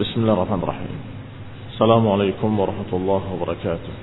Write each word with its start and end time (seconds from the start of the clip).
بسم 0.00 0.24
الله 0.24 0.32
الرحمن 0.32 0.62
الرحيم. 0.62 0.98
السلام 1.72 2.04
عليكم 2.08 2.50
ورحمة 2.60 2.92
الله 2.92 3.22
وبركاته. 3.32 3.94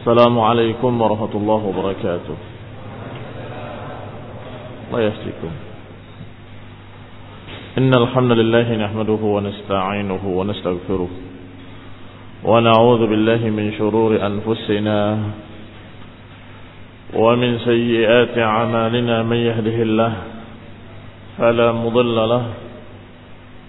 السلام 0.00 0.40
عليكم 0.40 0.92
ورحمة 1.02 1.34
الله 1.34 1.60
وبركاته. 1.68 2.36
الله 4.88 5.00
يهديكم. 5.00 5.52
إن 7.78 7.92
الحمد 7.92 8.32
لله 8.32 8.66
نحمده 8.72 9.22
ونستعينه 9.36 10.22
ونستغفره 10.24 11.10
ونعوذ 12.44 13.00
بالله 13.06 13.40
من 13.52 13.66
شرور 13.76 14.16
أنفسنا 14.16 14.98
ومن 17.12 17.50
سيئات 17.58 18.38
أعمالنا 18.38 19.16
من 19.22 19.36
يهده 19.36 19.76
الله 19.82 20.12
فلا 21.38 21.72
مضل 21.72 22.16
له 22.16 22.44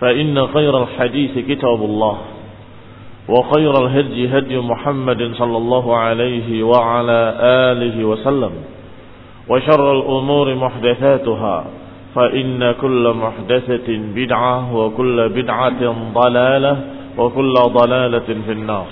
فإن 0.00 0.46
خير 0.46 0.82
الحديث 0.82 1.38
كتاب 1.38 1.80
الله 1.84 2.18
وخير 3.28 3.86
الهدي 3.86 4.38
هدي 4.38 4.58
محمد 4.58 5.32
صلى 5.34 5.56
الله 5.56 5.96
عليه 5.96 6.62
وعلى 6.62 7.20
آله 7.40 8.04
وسلم 8.04 8.52
وشر 9.48 9.92
الأمور 9.92 10.54
محدثاتها 10.54 11.64
فإن 12.14 12.72
كل 12.72 13.14
محدثة 13.14 13.88
بدعة 13.88 14.76
وكل 14.76 15.28
بدعة 15.28 15.82
ضلالة 16.14 16.84
وكل 17.18 17.54
ضلالة 17.54 18.28
في 18.46 18.52
النار 18.52 18.86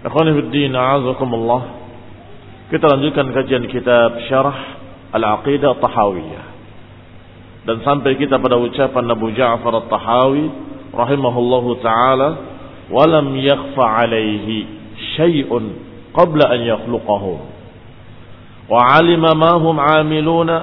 Ikhwani 0.00 0.32
fi 0.32 0.42
din, 0.48 0.72
a'azakumullah. 0.72 1.62
Kita 2.72 2.88
lanjutkan 2.88 3.36
kajian 3.36 3.68
kitab 3.68 4.16
Syarah 4.32 4.56
Al-Aqidah 5.12 5.76
Tahawiyah. 5.76 6.49
Dan 7.70 7.86
sampai 7.86 8.18
kita 8.18 8.42
pada 8.42 8.58
ucapan 8.58 9.14
Abu 9.14 9.30
Ja'far 9.30 9.86
At-Tahawi 9.86 10.44
rahimahullahu 10.90 11.78
taala, 11.78 12.28
"Walam 12.90 13.30
yakhfa 13.38 13.78
'alaihi 13.78 14.66
syai'un 15.14 15.78
qabla 16.10 16.50
an 16.50 16.66
yakhluqahu." 16.66 17.32
Wa 18.66 18.98
'alima 18.98 19.38
ma 19.38 19.54
hum 19.62 19.78
'amiluna 19.78 20.56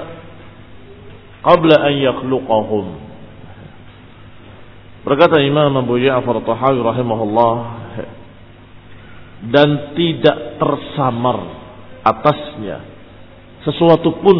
qabla 1.47 1.79
an 1.79 1.95
yakhluqahum. 1.95 2.85
Berkata 5.07 5.39
Imam 5.39 5.79
Abu 5.79 6.03
Ja'far 6.03 6.43
At-Tahawi 6.43 6.83
rahimahullah, 6.83 7.53
dan 9.47 9.95
tidak 9.95 10.59
tersamar 10.59 11.39
atasnya 12.03 12.83
sesuatu 13.63 14.11
pun 14.19 14.37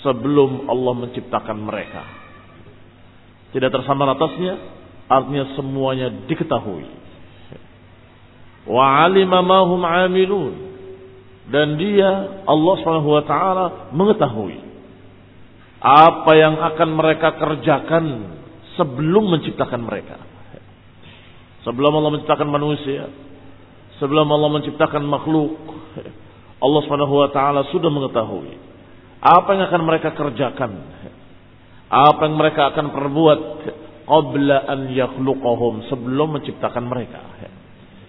sebelum 0.00 0.68
Allah 0.68 0.94
menciptakan 1.06 1.58
mereka. 1.60 2.02
Tidak 3.50 3.70
tersamar 3.70 4.14
atasnya, 4.14 4.54
artinya 5.10 5.44
semuanya 5.58 6.08
diketahui. 6.30 6.86
Wa 8.70 9.08
alima 9.08 9.42
ma 9.42 9.66
amilun. 10.06 10.70
Dan 11.50 11.74
dia 11.82 12.42
Allah 12.46 12.76
taala 13.26 13.66
mengetahui 13.90 14.70
apa 15.80 16.32
yang 16.36 16.60
akan 16.60 16.88
mereka 16.94 17.34
kerjakan 17.40 18.04
sebelum 18.78 19.34
menciptakan 19.34 19.82
mereka. 19.82 20.20
Sebelum 21.66 21.90
Allah 21.90 22.12
menciptakan 22.14 22.48
manusia, 22.48 23.10
sebelum 23.98 24.30
Allah 24.30 24.50
menciptakan 24.60 25.02
makhluk, 25.02 25.58
Allah 26.62 26.82
taala 27.34 27.66
sudah 27.74 27.90
mengetahui 27.90 28.69
apa 29.20 29.48
yang 29.52 29.68
akan 29.68 29.82
mereka 29.84 30.16
kerjakan, 30.16 30.72
apa 31.92 32.20
yang 32.24 32.36
mereka 32.40 32.72
akan 32.72 32.86
perbuat 32.88 33.40
qabla 34.08 34.56
an 34.64 34.80
yakhluqahum 34.96 35.84
sebelum 35.92 36.40
menciptakan 36.40 36.84
mereka. 36.88 37.20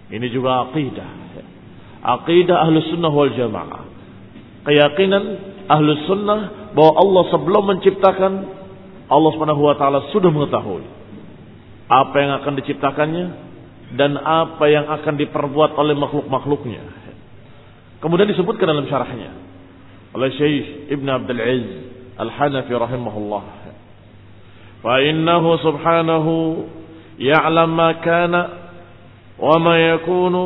Ini 0.08 0.26
juga 0.32 0.72
akidah. 0.72 1.08
Akidah 2.02 2.56
ahlu 2.64 2.80
sunnah 2.88 3.12
wal 3.12 3.32
jamaah. 3.36 3.84
Keyakinan 4.64 5.24
ahlu 5.68 5.90
sunnah 6.08 6.72
bahwa 6.72 6.92
Allah 6.96 7.22
sebelum 7.28 7.62
menciptakan 7.76 8.32
Allah 9.12 9.30
subhanahu 9.36 9.62
wa 9.68 9.76
ta'ala 9.76 10.08
sudah 10.16 10.32
mengetahui 10.32 10.84
apa 11.92 12.16
yang 12.16 12.32
akan 12.40 12.52
diciptakannya 12.56 13.26
dan 14.00 14.16
apa 14.16 14.64
yang 14.72 14.88
akan 14.88 15.20
diperbuat 15.20 15.76
oleh 15.76 15.92
makhluk-makhluknya. 15.92 16.80
Kemudian 18.00 18.32
disebutkan 18.32 18.64
dalam 18.64 18.88
syarahnya 18.88 19.41
oleh 20.12 20.30
Syekh 20.36 20.92
Ibn 20.92 21.06
Abdul 21.08 21.40
Aziz 21.40 21.72
Al-Hanafi 22.20 22.72
rahimahullah. 22.76 23.44
Fa 24.82 24.94
innahu 25.00 25.56
subhanahu 25.62 26.32
ya'lam 27.16 27.70
ma 27.72 27.90
kana 28.02 28.40
wa 29.40 29.56
ma 29.56 29.74
yakunu 29.78 30.42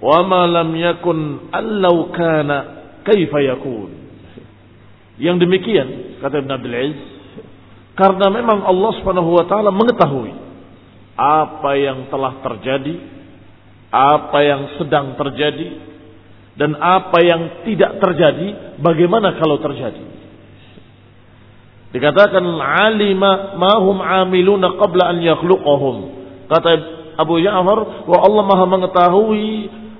wa 0.00 0.18
ma 0.24 0.42
lam 0.48 0.70
yakun 0.76 1.50
allau 1.52 2.08
kana 2.14 2.56
kaifa 3.04 3.38
yakun. 3.44 3.90
Yang 5.16 5.48
demikian 5.48 5.88
kata 6.20 6.40
Ibn 6.44 6.50
Abdul 6.56 6.76
Aziz 6.76 7.00
karena 7.96 8.28
memang 8.28 8.60
Allah 8.60 8.92
Subhanahu 9.00 9.30
wa 9.40 9.44
taala 9.48 9.72
mengetahui 9.72 10.32
apa 11.16 11.70
yang 11.80 12.12
telah 12.12 12.44
terjadi, 12.44 12.94
apa 13.88 14.38
yang 14.44 14.62
sedang 14.76 15.16
terjadi, 15.16 15.66
dan 16.56 16.72
apa 16.80 17.20
yang 17.20 17.42
tidak 17.68 18.00
terjadi, 18.00 18.80
bagaimana 18.80 19.36
kalau 19.36 19.60
terjadi. 19.60 20.16
Dikatakan 21.92 22.44
alima 22.60 23.56
mahum 23.60 24.00
amiluna 24.00 24.80
qabla 24.80 25.12
an 25.12 25.16
yakhluqahum. 25.20 25.96
Kata 26.48 26.70
Abu 27.16 27.40
Ja'far, 27.40 28.08
bahwa 28.08 28.20
Allah 28.24 28.44
Maha 28.44 28.64
mengetahui 28.68 29.48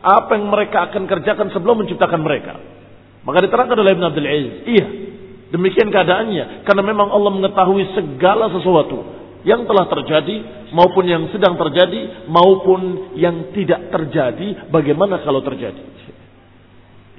apa 0.01 0.37
yang 0.37 0.49
mereka 0.53 0.93
akan 0.93 1.09
kerjakan 1.09 1.49
sebelum 1.53 1.85
menciptakan 1.85 2.21
mereka. 2.21 2.57
Maka 3.25 3.45
diterangkan 3.45 3.77
oleh 3.81 3.93
Ibn 3.97 4.05
Abdul 4.13 4.29
Aziz, 4.29 4.55
iya, 4.69 4.87
demikian 5.51 5.93
keadaannya 5.93 6.65
karena 6.65 6.83
memang 6.85 7.09
Allah 7.11 7.33
mengetahui 7.33 7.97
segala 7.97 8.49
sesuatu 8.53 9.17
yang 9.45 9.67
telah 9.67 9.87
terjadi 9.93 10.69
maupun 10.73 11.05
yang 11.07 11.29
sedang 11.31 11.55
terjadi 11.59 12.29
maupun 12.31 13.13
yang 13.15 13.51
tidak 13.55 13.95
terjadi 13.95 14.71
bagaimana 14.75 15.23
kalau 15.23 15.39
terjadi 15.43 15.96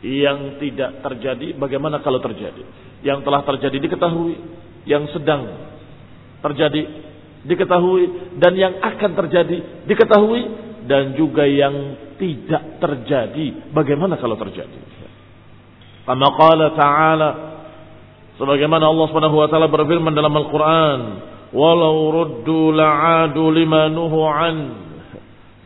yang 0.08 0.56
tidak 0.64 1.04
terjadi 1.04 1.60
bagaimana 1.60 2.00
kalau 2.00 2.24
terjadi 2.24 2.64
yang 3.04 3.20
telah 3.28 3.44
terjadi 3.44 3.76
diketahui 3.76 4.36
yang 4.88 5.04
sedang 5.12 5.68
terjadi 6.40 6.82
diketahui 7.44 8.38
dan 8.40 8.56
yang 8.56 8.80
akan 8.80 9.12
terjadi 9.14 9.86
diketahui 9.86 10.68
dan 10.88 11.20
juga 11.20 11.44
yang 11.44 12.00
tidak 12.18 12.80
terjadi, 12.82 13.76
bagaimana 13.76 14.18
kalau 14.18 14.40
terjadi? 14.40 14.80
Kama 16.08 16.28
qala 16.40 16.66
ta'ala 16.74 17.30
sebagaimana 18.40 18.88
Allah 18.88 19.06
Subhanahu 19.12 19.38
wa 19.44 19.48
taala 19.52 19.68
berfirman 19.68 20.16
dalam 20.16 20.32
Al-Qur'an, 20.32 21.02
"Walau 21.52 21.96
ruddu 22.16 22.72
la'adu 22.72 23.52
lima 23.52 23.92
an." 23.92 24.58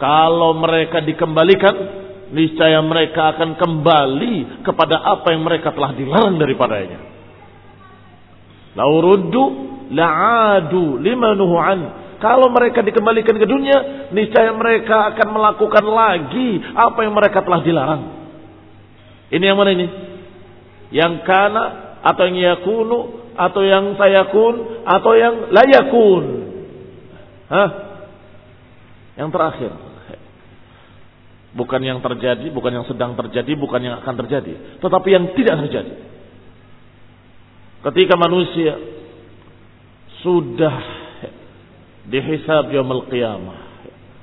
Kalau 0.01 0.57
mereka 0.57 1.05
dikembalikan, 1.05 2.00
niscaya 2.31 2.79
mereka 2.81 3.35
akan 3.35 3.59
kembali 3.59 4.63
kepada 4.63 4.97
apa 4.99 5.35
yang 5.35 5.43
mereka 5.43 5.75
telah 5.75 5.91
dilarang 5.93 6.39
daripadanya. 6.39 6.99
Lau 8.75 9.03
ruddu 9.03 9.43
la'adu 9.91 10.99
lima 10.99 11.35
nuhu 11.35 11.59
an. 11.59 11.79
Kalau 12.21 12.53
mereka 12.53 12.85
dikembalikan 12.85 13.33
ke 13.33 13.47
dunia, 13.49 14.09
niscaya 14.13 14.53
mereka 14.53 15.11
akan 15.11 15.27
melakukan 15.33 15.85
lagi 15.89 16.49
apa 16.77 16.99
yang 17.03 17.13
mereka 17.17 17.41
telah 17.41 17.61
dilarang. 17.65 18.03
Ini 19.31 19.43
yang 19.43 19.57
mana 19.57 19.71
ini? 19.73 19.87
Yang 20.91 21.13
kana 21.23 21.63
atau 22.03 22.23
yang 22.29 22.37
yakunu 22.39 22.99
atau 23.35 23.61
yang 23.63 23.95
sayakun 23.95 24.55
atau 24.85 25.11
yang 25.17 25.35
layakun. 25.49 26.23
Hah? 27.51 27.69
Yang 29.17 29.29
terakhir. 29.33 29.90
Bukan 31.51 31.83
yang 31.83 31.99
terjadi, 31.99 32.47
bukan 32.55 32.71
yang 32.71 32.85
sedang 32.87 33.11
terjadi, 33.19 33.51
bukan 33.59 33.79
yang 33.83 33.95
akan 33.99 34.15
terjadi. 34.23 34.79
Tetapi 34.79 35.07
yang 35.11 35.35
tidak 35.35 35.55
terjadi. 35.67 35.93
Ketika 37.81 38.15
manusia 38.15 38.77
sudah 40.21 41.01
dihisab 42.07 42.71
yaumul 42.71 43.05
qiyamah. 43.09 43.57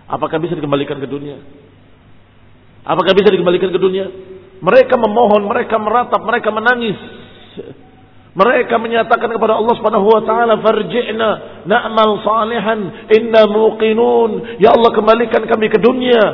Apakah 0.09 0.41
bisa 0.41 0.57
dikembalikan 0.57 0.99
ke 0.99 1.09
dunia? 1.11 1.37
Apakah 2.87 3.13
bisa 3.13 3.29
dikembalikan 3.29 3.69
ke 3.69 3.77
dunia? 3.77 4.09
Mereka 4.59 4.97
memohon, 4.97 5.45
mereka 5.45 5.77
meratap, 5.77 6.25
mereka 6.25 6.49
menangis. 6.51 6.97
Mereka 8.39 8.75
menyatakan 8.79 9.29
kepada 9.35 9.59
Allah 9.59 9.75
Subhanahu 9.77 10.07
wa 10.09 10.23
taala, 10.23 10.63
"Farji'na 10.63 11.29
na'mal 11.67 12.23
salihan, 12.23 13.11
inna 13.11 13.43
muqinun." 13.51 14.63
Ya 14.63 14.73
Allah, 14.73 14.91
kembalikan 14.95 15.43
kami 15.45 15.67
ke 15.69 15.79
dunia. 15.83 16.25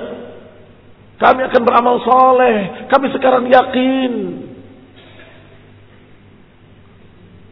Kami 1.14 1.40
akan 1.46 1.61
beramal 1.62 1.96
saleh. 2.02 2.56
Kami 2.90 3.06
sekarang 3.14 3.46
yakin. 3.46 4.12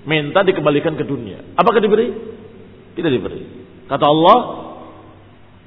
Minta 0.03 0.43
dikembalikan 0.43 0.99
ke 0.99 1.07
dunia. 1.07 1.55
Apakah 1.55 1.79
diberi? 1.79 2.11
Tidak 2.99 3.11
diberi. 3.11 3.43
Kata 3.87 4.03
Allah, 4.03 4.39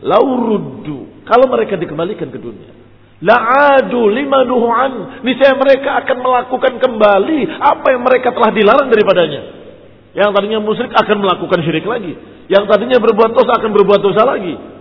"Lauruddu." 0.04 1.24
Kalau 1.24 1.48
mereka 1.48 1.80
dikembalikan 1.80 2.30
ke 2.30 2.38
dunia, 2.38 2.76
La'adu 3.24 4.12
lima 4.12 4.44
nuhu'an. 4.44 5.24
Niscaya 5.24 5.56
mereka 5.56 6.04
akan 6.04 6.18
melakukan 6.20 6.74
kembali 6.84 7.40
apa 7.64 7.88
yang 7.96 8.04
mereka 8.04 8.36
telah 8.36 8.52
dilarang 8.52 8.92
daripadanya. 8.92 9.42
Yang 10.12 10.30
tadinya 10.36 10.60
musyrik 10.60 10.92
akan 10.92 11.18
melakukan 11.24 11.60
syirik 11.64 11.88
lagi. 11.88 12.12
Yang 12.52 12.64
tadinya 12.68 13.00
berbuat 13.00 13.32
dosa 13.32 13.56
akan 13.56 13.72
berbuat 13.72 14.02
dosa 14.04 14.22
lagi. 14.28 14.75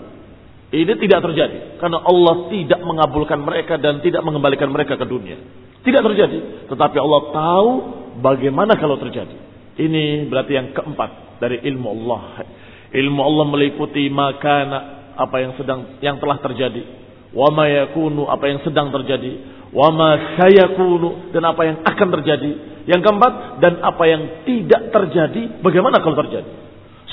Ini 0.74 0.92
tidak 0.98 1.22
terjadi. 1.22 1.78
Karena 1.78 2.02
Allah 2.02 2.50
tidak 2.50 2.80
mengabulkan 2.82 3.38
mereka 3.38 3.78
dan 3.78 4.02
tidak 4.02 4.26
mengembalikan 4.26 4.66
mereka 4.74 4.98
ke 4.98 5.06
dunia. 5.06 5.38
Tidak 5.86 6.02
terjadi. 6.02 6.66
Tetapi 6.66 6.96
Allah 6.98 7.22
tahu 7.30 7.70
bagaimana 8.18 8.74
kalau 8.74 8.98
terjadi. 8.98 9.38
Ini 9.78 10.26
berarti 10.26 10.52
yang 10.58 10.74
keempat 10.74 11.38
dari 11.38 11.62
ilmu 11.62 11.86
Allah. 12.02 12.42
Ilmu 12.90 13.20
Allah 13.22 13.46
meliputi 13.46 14.10
makana 14.10 15.10
apa 15.14 15.36
yang 15.38 15.54
sedang 15.54 15.98
yang 16.02 16.18
telah 16.18 16.42
terjadi 16.42 17.04
wa 17.34 17.50
ma 17.50 17.66
yakunu 17.66 18.30
apa 18.30 18.46
yang 18.46 18.62
sedang 18.62 18.94
terjadi, 18.94 19.32
wa 19.74 19.90
ma 19.90 20.38
sayakunu 20.38 21.34
dan 21.34 21.42
apa 21.44 21.62
yang 21.66 21.76
akan 21.82 22.08
terjadi. 22.20 22.52
Yang 22.84 23.00
keempat 23.00 23.32
dan 23.64 23.80
apa 23.80 24.04
yang 24.06 24.22
tidak 24.46 24.92
terjadi, 24.92 25.58
bagaimana 25.60 25.98
kalau 26.04 26.20
terjadi? 26.20 26.63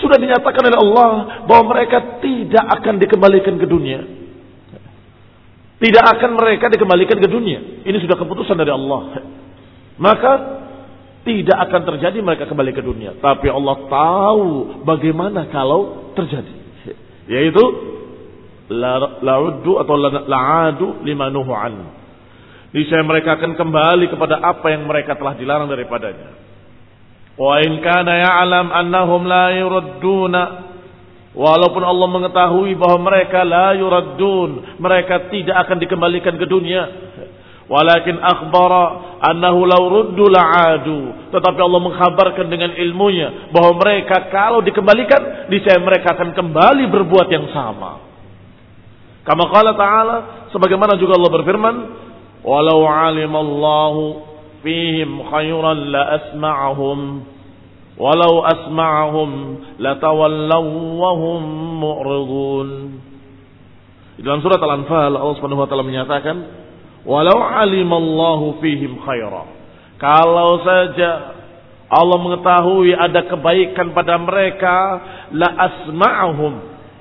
Sudah 0.01 0.18
dinyatakan 0.18 0.63
oleh 0.65 0.80
Allah 0.81 1.09
bahwa 1.45 1.77
mereka 1.77 2.19
tidak 2.19 2.65
akan 2.81 2.98
dikembalikan 2.98 3.56
ke 3.62 3.69
dunia. 3.69 4.01
Tidak 5.81 6.06
akan 6.18 6.38
mereka 6.38 6.69
dikembalikan 6.69 7.18
ke 7.21 7.30
dunia. 7.30 7.86
Ini 7.86 7.98
sudah 8.01 8.18
keputusan 8.18 8.57
dari 8.57 8.69
Allah. 8.69 9.01
Maka 10.01 10.31
tidak 11.21 11.57
akan 11.69 11.81
terjadi 11.94 12.18
mereka 12.21 12.50
kembali 12.50 12.74
ke 12.74 12.81
dunia. 12.81 13.18
Tapi 13.21 13.50
Allah 13.50 13.77
tahu 13.86 14.45
bagaimana 14.86 15.50
kalau 15.53 16.13
terjadi. 16.18 16.53
Yaitu 17.30 17.62
la'uddu 19.21 19.77
atau 19.81 19.95
la'adu 20.25 21.06
lima 21.06 21.30
nuhu 21.30 21.53
an. 21.53 21.94
Niscaya 22.74 23.03
mereka 23.03 23.38
akan 23.38 23.53
kembali 23.53 24.06
kepada 24.09 24.42
apa 24.42 24.65
yang 24.74 24.88
mereka 24.88 25.13
telah 25.13 25.38
dilarang 25.38 25.69
daripadanya. 25.69 26.50
Wa 27.42 27.58
in 27.66 27.82
kana 27.82 28.22
ya'lam 28.22 28.70
annahum 28.70 29.26
la 29.26 29.50
yuradduna 29.58 30.42
walaupun 31.34 31.82
Allah 31.82 32.08
mengetahui 32.14 32.78
bahwa 32.78 33.10
mereka 33.10 33.42
la 33.42 33.74
yuraddun, 33.74 34.78
mereka 34.78 35.26
tidak 35.34 35.58
akan 35.66 35.82
dikembalikan 35.82 36.38
ke 36.38 36.46
dunia. 36.46 36.86
Walakin 37.66 38.20
akhbara 38.20 38.84
annahu 39.26 39.66
law 39.66 39.84
ruddu 39.90 40.28
la'adu. 40.30 41.32
Tetapi 41.34 41.60
Allah 41.66 41.82
mengkhabarkan 41.82 42.46
dengan 42.46 42.78
ilmunya 42.78 43.50
bahwa 43.50 43.80
mereka 43.80 44.30
kalau 44.30 44.62
dikembalikan, 44.62 45.50
niscaya 45.50 45.82
mereka 45.82 46.14
akan 46.14 46.38
kembali 46.38 46.94
berbuat 46.94 47.26
yang 47.32 47.50
sama. 47.50 48.06
Kama 49.26 49.50
qala 49.50 49.74
ta'ala 49.74 50.16
sebagaimana 50.54 50.94
juga 51.00 51.18
Allah 51.18 51.32
berfirman, 51.32 51.76
"Walau 52.44 52.86
'alimallahu 52.86 54.02
fihim 54.62 55.26
khairan 55.32 55.90
la 55.90 56.04
asma'ahum 56.22 57.31
walau 58.01 58.42
asma'ahum 58.42 59.30
latawallaw 59.77 60.65
wa 60.98 61.12
hum 61.13 61.42
mu'ridun." 61.77 62.69
Dalam 64.21 64.42
surat 64.42 64.57
Al-Anfal 64.57 65.13
Allah 65.13 65.36
Subhanahu 65.38 65.62
wa 65.62 65.69
taala 65.69 65.86
menyatakan, 65.86 66.38
"Walau 67.06 67.38
'alimallahu 67.38 68.57
fihim 68.57 68.98
khaira." 69.06 69.45
Kalau 70.01 70.65
saja 70.65 71.38
Allah 71.92 72.18
mengetahui 72.18 72.95
ada 72.95 73.27
kebaikan 73.30 73.94
pada 73.94 74.18
mereka, 74.18 74.75
la 75.36 75.50
asma'ahum 75.69 76.53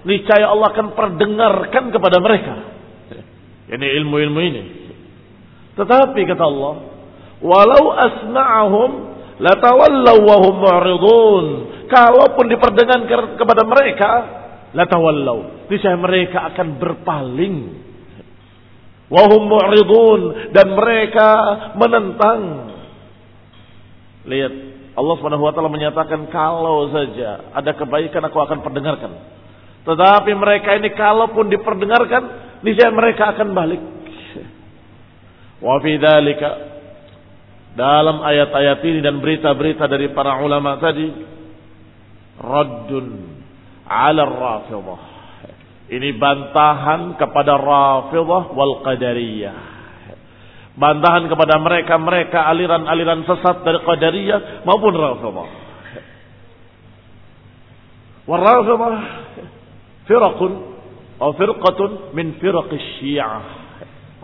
niscaya 0.05 0.51
Allah 0.51 0.73
akan 0.75 0.99
perdengarkan 0.99 1.95
kepada 1.95 2.19
mereka. 2.19 2.55
Ini 3.71 3.87
ilmu-ilmu 4.03 4.41
ini. 4.43 4.63
Tetapi 5.79 6.21
kata 6.27 6.43
Allah, 6.43 6.75
walau 7.39 7.85
asma'ahum 7.95 8.91
latawallaw 9.41 10.19
wa 10.21 10.37
hum 10.45 10.55
mu'ridun. 10.61 11.47
Kalaupun 11.91 12.47
diperdengarkan 12.53 13.35
kepada 13.35 13.63
mereka, 13.67 14.11
latawallaw. 14.77 15.67
Niscaya 15.67 15.99
mereka 15.99 16.55
akan 16.55 16.69
berpaling. 16.79 17.57
Wa 19.11 19.27
hum 19.27 19.43
mu'ridun 19.51 20.21
dan 20.55 20.67
mereka 20.77 21.29
menentang. 21.75 22.41
Lihat, 24.29 24.53
Allah 24.95 25.15
Subhanahu 25.19 25.49
wa 25.49 25.53
taala 25.57 25.73
menyatakan 25.73 26.29
kalau 26.29 26.93
saja 26.93 27.51
ada 27.57 27.73
kebaikan 27.75 28.23
aku 28.23 28.39
akan 28.39 28.61
perdengarkan. 28.63 29.13
Tetapi 29.81 30.31
mereka 30.37 30.77
ini 30.77 30.93
kalaupun 30.93 31.49
diperdengarkan, 31.49 32.23
niscaya 32.61 32.93
mereka 32.93 33.33
akan 33.35 33.49
balik. 33.57 33.83
Wa 35.61 35.77
fi 35.81 35.97
dzalika 35.97 36.51
dalam 37.79 38.23
ayat-ayat 38.23 38.79
ini 38.83 39.01
dan 39.03 39.23
berita-berita 39.23 39.87
dari 39.87 40.11
para 40.11 40.43
ulama 40.43 40.79
tadi 40.83 41.07
raddun 42.41 43.07
'ala 43.87 44.23
rafidhah. 44.27 45.01
Ini 45.91 46.15
bantahan 46.23 47.19
kepada 47.19 47.59
Rafidhah 47.59 48.55
wal 48.55 48.87
Qadariyah. 48.87 49.59
Bantahan 50.79 51.27
kepada 51.27 51.59
mereka-mereka 51.59 52.47
aliran-aliran 52.47 53.27
sesat 53.27 53.67
dari 53.67 53.83
Qadariyah 53.83 54.63
maupun 54.63 54.95
Rafidhah. 54.95 55.49
Warafidhah 58.31 58.95
firaqun 60.07 60.53
atau 61.21 61.37
firqatun 61.37 61.91
min 62.17 62.41
firaq 62.41 62.71
syiah. 62.99 63.45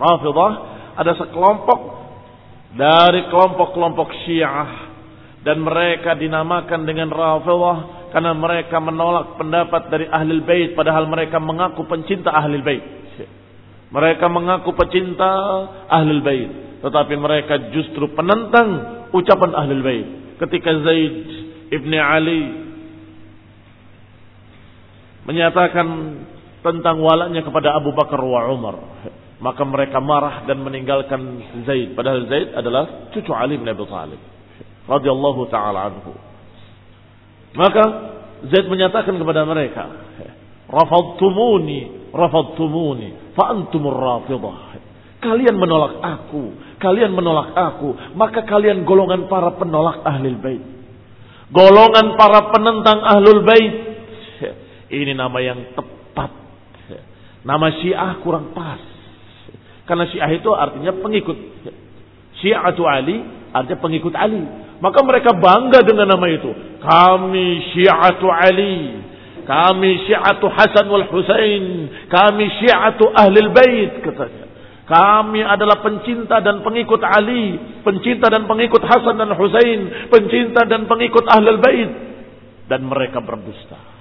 Rafidah 0.01 0.53
ada 0.97 1.13
sekelompok 1.19 1.81
dari 2.77 3.27
kelompok-kelompok 3.33 4.09
syiah 4.25 4.93
dan 5.43 5.65
mereka 5.65 6.13
dinamakan 6.15 6.85
dengan 6.85 7.09
Rafidah 7.09 8.11
karena 8.13 8.33
mereka 8.37 8.77
menolak 8.79 9.41
pendapat 9.41 9.89
dari 9.89 10.07
ahli 10.07 10.45
bait 10.45 10.77
padahal 10.77 11.09
mereka 11.09 11.41
mengaku 11.41 11.89
pencinta 11.89 12.31
ahli 12.31 12.61
bait. 12.61 12.85
Mereka 13.87 14.27
mengaku 14.27 14.75
pecinta 14.75 15.31
ahli 15.87 16.19
bait, 16.19 16.51
tetapi 16.83 17.15
mereka 17.15 17.71
justru 17.71 18.11
penentang 18.19 18.69
ucapan 19.15 19.55
ahli 19.55 19.75
bait. 19.79 20.07
Ketika 20.43 20.75
Zaid 20.83 21.15
ibni 21.71 21.97
Ali 21.97 22.67
menyatakan 25.27 25.87
tentang 26.67 26.99
walaknya 26.99 27.47
kepada 27.47 27.79
Abu 27.79 27.95
Bakar 27.95 28.19
wa 28.19 28.51
Umar. 28.51 28.77
Maka 29.37 29.63
mereka 29.69 30.01
marah 30.01 30.49
dan 30.49 30.65
meninggalkan 30.65 31.21
Zaid. 31.69 31.93
Padahal 31.93 32.25
Zaid 32.25 32.57
adalah 32.57 33.13
cucu 33.13 33.33
Ali 33.37 33.61
bin 33.61 33.69
Abi 33.69 33.85
Thalib. 33.85 34.21
radhiyallahu 34.87 35.51
taala 35.51 35.91
anhu. 35.91 36.15
Maka 37.59 37.85
Zaid 38.47 38.71
menyatakan 38.71 39.19
kepada 39.19 39.43
mereka, 39.43 39.85
"Rafadtumuni, 40.71 42.11
rafadtumuni, 42.15 43.35
fa 43.35 43.51
antumur 43.51 43.99
rafidah." 43.99 44.79
Kalian 45.19 45.59
menolak 45.59 45.99
aku, 45.99 46.55
kalian 46.79 47.11
menolak 47.11 47.51
aku, 47.57 48.15
maka 48.15 48.47
kalian 48.47 48.87
golongan 48.87 49.27
para 49.27 49.59
penolak 49.59 50.05
ahlul 50.07 50.39
bait. 50.39 50.63
Golongan 51.51 52.15
para 52.15 52.53
penentang 52.55 53.03
ahlul 53.03 53.43
bait. 53.43 53.75
Ini 54.87 55.19
nama 55.19 55.39
yang 55.43 55.75
tepat. 55.75 56.31
Nama 57.43 57.67
Syiah 57.83 58.23
kurang 58.23 58.55
pas. 58.55 58.96
Karena 59.87 60.05
Syiah 60.11 60.31
itu 60.35 60.51
artinya 60.51 60.93
pengikut. 60.99 61.39
Syiatu 62.43 62.85
Ali 62.85 63.23
artinya 63.55 63.79
pengikut 63.81 64.13
Ali. 64.13 64.43
Maka 64.83 65.01
mereka 65.07 65.33
bangga 65.33 65.81
dengan 65.87 66.11
nama 66.11 66.27
itu. 66.29 66.51
Kami 66.83 67.73
Syiatu 67.73 68.27
Ali. 68.29 69.01
Kami 69.47 69.91
Syiatu 70.11 70.51
Hasan 70.51 70.91
wal 70.91 71.07
Husain. 71.09 71.65
Kami 72.11 72.45
Syiatu 72.61 73.15
Ahlul 73.15 73.55
Bait 73.55 74.03
katanya. 74.03 74.45
Kami 74.87 75.43
adalah 75.43 75.83
pencinta 75.83 76.39
dan 76.39 76.63
pengikut 76.63 77.03
Ali, 77.03 77.59
pencinta 77.83 78.31
dan 78.31 78.47
pengikut 78.47 78.79
Hasan 78.87 79.19
dan 79.19 79.35
Husain, 79.35 80.07
pencinta 80.15 80.63
dan 80.63 80.87
pengikut 80.87 81.27
Ahlul 81.27 81.59
Bait 81.59 81.91
dan 82.71 82.87
mereka 82.87 83.19
berdusta. 83.19 83.96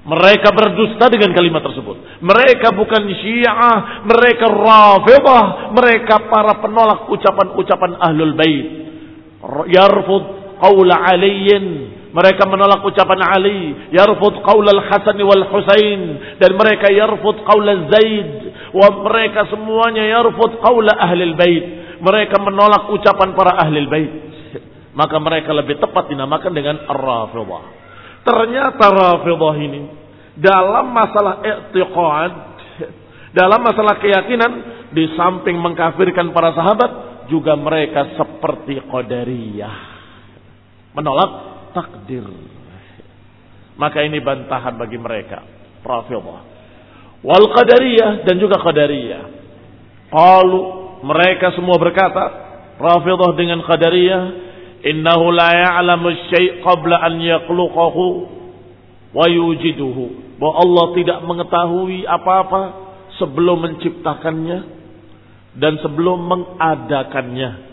Mereka 0.00 0.48
berdusta 0.56 1.12
dengan 1.12 1.36
kalimat 1.36 1.60
tersebut. 1.60 2.24
Mereka 2.24 2.72
bukan 2.72 3.02
Syiah, 3.20 4.04
mereka 4.08 4.48
Rafidah, 4.48 5.76
mereka 5.76 6.24
para 6.24 6.56
penolak 6.64 7.04
ucapan-ucapan 7.12 8.00
Ahlul 8.00 8.32
Bait. 8.32 8.66
Yarfud 9.68 10.24
qaula 10.60 11.04
Aliyin, 11.04 11.64
mereka 12.12 12.48
menolak 12.48 12.84
ucapan 12.84 13.20
Ali, 13.24 13.92
yarfud 13.92 14.40
qaul 14.44 14.64
al-Hasan 14.68 15.20
wal 15.20 15.44
Husain 15.52 16.00
dan 16.40 16.50
mereka 16.56 16.92
yarfud 16.92 17.44
qaul 17.44 17.68
Zaid 17.92 18.50
Wa 18.70 18.86
mereka 19.02 19.50
semuanya 19.50 20.06
yarfud 20.06 20.62
qawla 20.62 20.94
ahlil 20.94 21.34
bait. 21.34 21.64
Mereka 22.00 22.38
menolak 22.38 22.88
ucapan 22.94 23.34
para 23.34 23.58
ahlil 23.58 23.90
bait. 23.90 24.10
Maka 24.94 25.18
mereka 25.18 25.50
lebih 25.54 25.78
tepat 25.78 26.10
dinamakan 26.10 26.52
dengan 26.54 26.76
Ar-Rafidah. 26.86 27.79
Ternyata 28.20 28.84
Rafidah 28.84 29.56
ini 29.56 29.82
dalam 30.36 30.92
masalah 30.92 31.40
i'tiqad, 31.40 32.32
dalam 33.32 33.60
masalah 33.60 33.96
keyakinan 34.00 34.52
di 34.92 35.08
samping 35.16 35.56
mengkafirkan 35.56 36.32
para 36.34 36.52
sahabat 36.52 36.90
juga 37.30 37.54
mereka 37.54 38.16
seperti 38.18 38.82
Qadariyah. 38.84 39.76
Menolak 40.92 41.30
takdir. 41.72 42.26
Maka 43.78 44.04
ini 44.04 44.18
bantahan 44.20 44.76
bagi 44.76 44.98
mereka. 45.00 45.40
Rafidah 45.80 46.60
wal 47.20 47.46
qadariyah 47.52 48.24
dan 48.24 48.36
juga 48.40 48.60
qadariyah. 48.60 49.24
Qalu 50.10 50.60
mereka 51.06 51.54
semua 51.56 51.80
berkata, 51.80 52.24
Rafidah 52.80 53.30
dengan 53.36 53.60
qadariyah, 53.64 54.22
innahu 54.84 55.32
la 55.32 55.50
ya'lamu 55.52 56.08
syai' 56.32 56.60
qabla 56.64 56.96
an 57.04 57.20
yakhluqahu 57.20 58.06
wa 59.12 59.24
yujiduhu. 59.28 60.36
Bahwa 60.40 60.54
Allah 60.64 60.86
tidak 60.96 61.18
mengetahui 61.24 62.08
apa-apa 62.08 62.62
sebelum 63.20 63.68
menciptakannya 63.68 64.58
dan 65.60 65.76
sebelum 65.84 66.24
mengadakannya. 66.24 67.68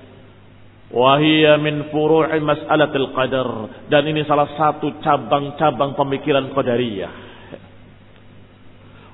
Wahia 0.88 1.60
min 1.60 1.92
furu'i 1.92 2.40
mas'alatil 2.40 3.12
qadar. 3.12 3.50
Dan 3.92 4.08
ini 4.08 4.24
salah 4.24 4.52
satu 4.56 5.00
cabang-cabang 5.04 5.96
pemikiran 5.96 6.52
qadariyah. 6.56 7.28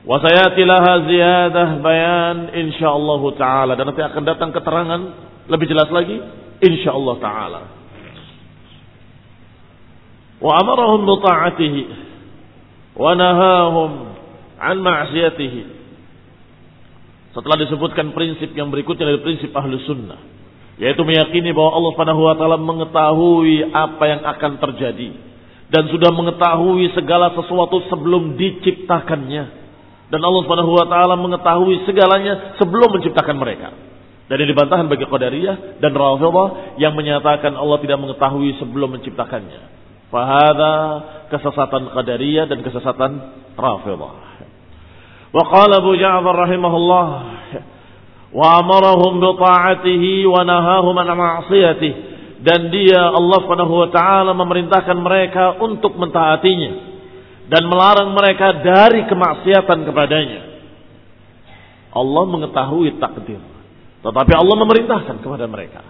Wasayati 0.03 0.67
laha 0.67 1.07
ziyadah 1.07 1.67
bayan 1.79 2.51
insyaallah 2.51 3.21
taala 3.39 3.71
dan 3.79 3.88
nanti 3.88 4.03
akan 4.03 4.23
datang 4.27 4.51
keterangan 4.51 5.01
lebih 5.47 5.63
jelas 5.71 5.88
lagi 5.95 6.19
insyaallah 6.59 7.15
taala. 7.23 7.62
Ta'atihi 10.43 11.83
wa 13.00 13.12
nahahum 13.15 13.91
an 14.59 14.75
ma'siyatihi. 14.83 15.62
Setelah 17.33 17.57
disebutkan 17.63 18.13
prinsip 18.13 18.51
yang 18.53 18.69
berikutnya 18.69 19.09
dari 19.09 19.19
prinsip 19.23 19.50
ahlu 19.55 19.79
sunnah. 19.88 20.19
Yaitu 20.77 21.01
meyakini 21.05 21.53
bahwa 21.53 21.79
Allah 21.79 21.91
subhanahu 21.95 22.21
wa 22.27 22.35
ta'ala 22.35 22.57
mengetahui 22.59 23.71
apa 23.71 24.03
yang 24.09 24.21
akan 24.21 24.51
terjadi. 24.59 25.09
Dan 25.71 25.89
sudah 25.89 26.13
mengetahui 26.13 26.93
segala 26.93 27.33
sesuatu 27.33 27.81
sebelum 27.89 28.38
diciptakannya 28.38 29.63
dan 30.13 30.21
Allah 30.21 30.45
Subhanahu 30.45 30.77
wa 30.77 30.85
taala 30.85 31.17
mengetahui 31.17 31.89
segalanya 31.89 32.53
sebelum 32.62 32.93
menciptakan 32.93 33.33
mereka. 33.33 33.73
Dan 34.29 34.45
ini 34.45 34.53
bagi 34.53 35.09
Qadariyah 35.09 35.81
dan 35.81 35.89
Rafidhah 35.89 36.77
yang 36.77 36.93
menyatakan 36.93 37.57
Allah 37.57 37.81
tidak 37.81 37.97
mengetahui 37.97 38.62
sebelum 38.62 38.93
menciptakannya. 38.93 39.82
Fahada 40.13 40.74
kesesatan 41.34 41.89
Qadariyah 41.89 42.46
dan 42.46 42.62
kesesatan 42.62 43.12
Rafidhah. 43.58 44.13
Wa 45.34 45.43
qala 45.50 45.82
Abu 45.82 45.98
Ja'far 45.98 46.38
rahimahullah 46.46 47.08
wa 48.38 48.46
amarahum 48.62 49.17
bi 49.17 49.29
ta'atihi 49.34 50.29
wa 50.29 50.46
nahahum 50.46 50.93
an 51.01 51.10
ma'siyatihi 51.17 52.13
dan 52.43 52.70
dia 52.70 53.10
Allah 53.10 53.39
Subhanahu 53.41 53.74
wa 53.74 53.89
taala 53.89 54.38
memerintahkan 54.38 54.98
mereka 55.00 55.58
untuk 55.58 55.98
mentaatinya 55.98 56.93
dan 57.48 57.65
melarang 57.65 58.12
mereka 58.13 58.62
dari 58.62 59.08
kemaksiatan 59.08 59.79
kepadanya. 59.88 60.41
Allah 61.93 62.24
mengetahui 62.29 63.00
takdir. 63.00 63.41
Tetapi 64.03 64.32
Allah 64.36 64.55
memerintahkan 64.60 65.15
kepada 65.24 65.46
mereka. 65.48 65.82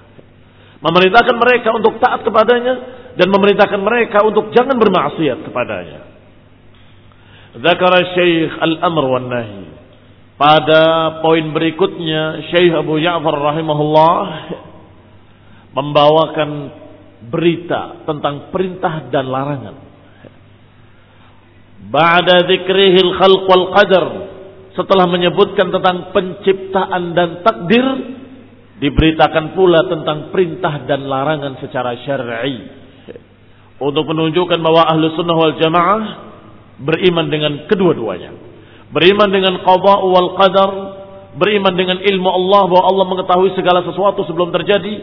Memerintahkan 0.83 1.35
mereka 1.41 1.69
untuk 1.73 1.97
taat 1.97 2.21
kepadanya 2.21 3.02
dan 3.13 3.27
memerintahkan 3.29 3.81
mereka 3.81 4.25
untuk 4.25 4.49
jangan 4.53 4.77
bermaksiat 4.77 5.45
kepadanya. 5.45 6.01
Zakara 7.61 8.01
Syekh 8.17 8.53
Al-Amr 8.57 9.05
Nahi. 9.29 9.63
Pada 10.33 10.83
poin 11.21 11.45
berikutnya 11.53 12.49
Syekh 12.49 12.73
Abu 12.73 12.97
Ja'far 12.97 13.37
rahimahullah 13.37 14.21
membawakan 15.77 16.49
berita 17.29 18.03
tentang 18.03 18.49
perintah 18.49 19.07
dan 19.13 19.29
larangan 19.29 19.93
Ba'da 21.89 22.47
dzikrihil 22.47 23.11
khalq 23.19 23.43
wal 23.49 23.67
qadar. 23.75 24.05
Setelah 24.73 25.05
menyebutkan 25.05 25.69
tentang 25.69 26.15
penciptaan 26.15 27.13
dan 27.13 27.29
takdir, 27.45 27.85
diberitakan 28.79 29.53
pula 29.53 29.85
tentang 29.85 30.31
perintah 30.33 30.87
dan 30.87 31.05
larangan 31.05 31.59
secara 31.61 31.93
syar'i. 32.01 32.82
Untuk 33.83 34.07
menunjukkan 34.07 34.63
bahwa 34.63 34.87
ahlu 34.87 35.11
sunnah 35.19 35.35
wal 35.35 35.55
jamaah 35.59 36.01
beriman 36.79 37.27
dengan 37.27 37.67
kedua-duanya. 37.67 38.31
Beriman 38.95 39.27
dengan 39.27 39.59
qada 39.59 39.95
wal 40.07 40.39
qadar, 40.39 40.71
beriman 41.35 41.73
dengan 41.75 41.97
ilmu 41.99 42.29
Allah 42.29 42.61
bahwa 42.69 42.83
Allah 42.87 43.05
mengetahui 43.11 43.51
segala 43.57 43.83
sesuatu 43.83 44.23
sebelum 44.23 44.53
terjadi 44.55 44.93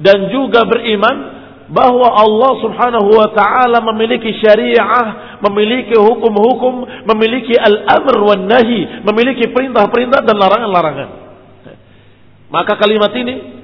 dan 0.00 0.32
juga 0.32 0.64
beriman 0.64 1.40
bahwa 1.70 2.08
Allah 2.10 2.52
Subhanahu 2.66 3.08
wa 3.14 3.28
taala 3.30 3.78
memiliki 3.94 4.42
syariah, 4.42 5.38
memiliki 5.44 5.94
hukum-hukum, 5.94 7.06
memiliki 7.06 7.54
al-amr 7.54 8.16
wan 8.26 8.42
nahi, 8.50 9.04
memiliki 9.06 9.52
perintah-perintah 9.54 10.26
dan 10.26 10.34
larangan-larangan. 10.34 11.08
Maka 12.50 12.74
kalimat 12.74 13.14
ini 13.14 13.59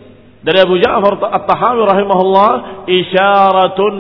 dari 0.47 0.62
Abu 0.62 0.79
Ja'far 0.79 1.19
At-Tahawi 1.19 1.83
rahimahullah 1.91 2.50
isyaratun 2.87 3.95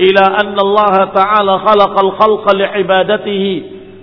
ila 0.00 0.24
anna 0.32 0.60
Allah 0.64 0.94
taala 1.12 1.60
khalaqal 1.60 2.10
khalqa 2.16 2.56
li'ibadatihi 2.56 3.52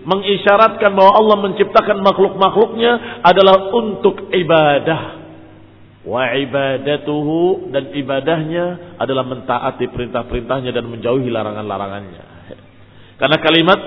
mengisyaratkan 0.06 0.94
bahwa 0.94 1.12
Allah 1.18 1.38
menciptakan 1.42 1.98
makhluk-makhluknya 2.06 3.26
adalah 3.26 3.74
untuk 3.74 4.30
ibadah 4.30 5.26
wa 6.06 6.24
ibadatuhu 6.38 7.74
dan 7.74 7.92
ibadahnya 7.92 8.96
adalah 9.02 9.26
mentaati 9.28 9.90
perintah-perintahnya 9.90 10.72
dan 10.72 10.88
menjauhi 10.88 11.28
larangan-larangannya. 11.28 12.24
Karena 13.18 13.38
kalimat 13.42 13.80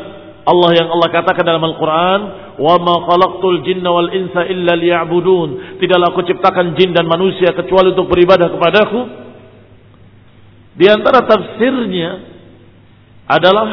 Allah 0.50 0.70
yang 0.74 0.88
Allah 0.90 1.08
katakan 1.14 1.46
dalam 1.46 1.62
Al-Quran, 1.62 2.20
khalaqtul 2.58 3.62
jinna 3.62 3.94
wal 3.94 4.10
insa 4.10 4.42
illa 4.50 4.74
liya'budun. 4.74 5.78
Tidaklah 5.78 6.10
aku 6.10 6.26
ciptakan 6.26 6.74
jin 6.74 6.90
dan 6.90 7.06
manusia 7.06 7.54
kecuali 7.54 7.94
untuk 7.94 8.10
beribadah 8.10 8.50
kepadaku. 8.50 9.00
Di 10.74 10.86
antara 10.90 11.22
tafsirnya 11.22 12.10
adalah 13.30 13.68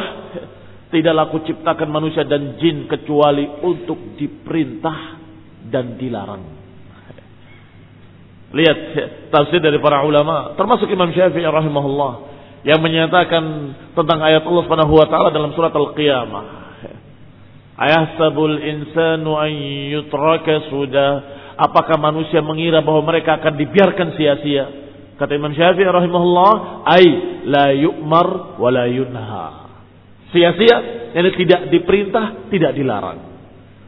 tidaklah 0.94 1.28
aku 1.28 1.42
ciptakan 1.50 1.88
manusia 1.90 2.22
dan 2.22 2.54
jin 2.62 2.86
kecuali 2.86 3.44
untuk 3.66 4.14
diperintah 4.14 5.18
dan 5.66 5.98
dilarang. 5.98 6.44
Lihat 8.48 8.78
tafsir 9.28 9.60
dari 9.60 9.76
para 9.82 10.06
ulama, 10.06 10.56
termasuk 10.56 10.88
Imam 10.88 11.12
Syafi'i 11.12 11.44
rahimahullah 11.44 12.12
yang 12.64 12.80
menyatakan 12.80 13.44
tentang 13.92 14.18
ayat 14.24 14.42
Allah 14.42 14.62
Subhanahu 14.64 14.94
wa 14.96 15.06
taala 15.06 15.28
dalam 15.28 15.52
surat 15.52 15.70
Al-Qiyamah. 15.70 16.57
Ayahsabul 17.78 18.58
insanu 18.58 19.38
an 19.38 19.54
yutraka 19.94 20.66
sudah. 20.66 21.10
Apakah 21.54 21.94
manusia 21.94 22.42
mengira 22.42 22.82
bahwa 22.82 23.06
mereka 23.06 23.38
akan 23.38 23.54
dibiarkan 23.54 24.18
sia-sia? 24.18 24.66
Kata 25.18 25.34
Imam 25.34 25.54
Syafi'i 25.54 25.86
rahimahullah, 25.86 26.52
"Ai 26.86 27.06
la 27.46 27.74
yu'mar 27.74 28.58
wa 28.58 28.68
la 28.70 28.86
yunha." 28.86 29.46
Sia-sia, 30.34 30.76
ini 31.14 31.30
tidak 31.38 31.70
diperintah, 31.70 32.50
tidak 32.50 32.74
dilarang. 32.74 33.18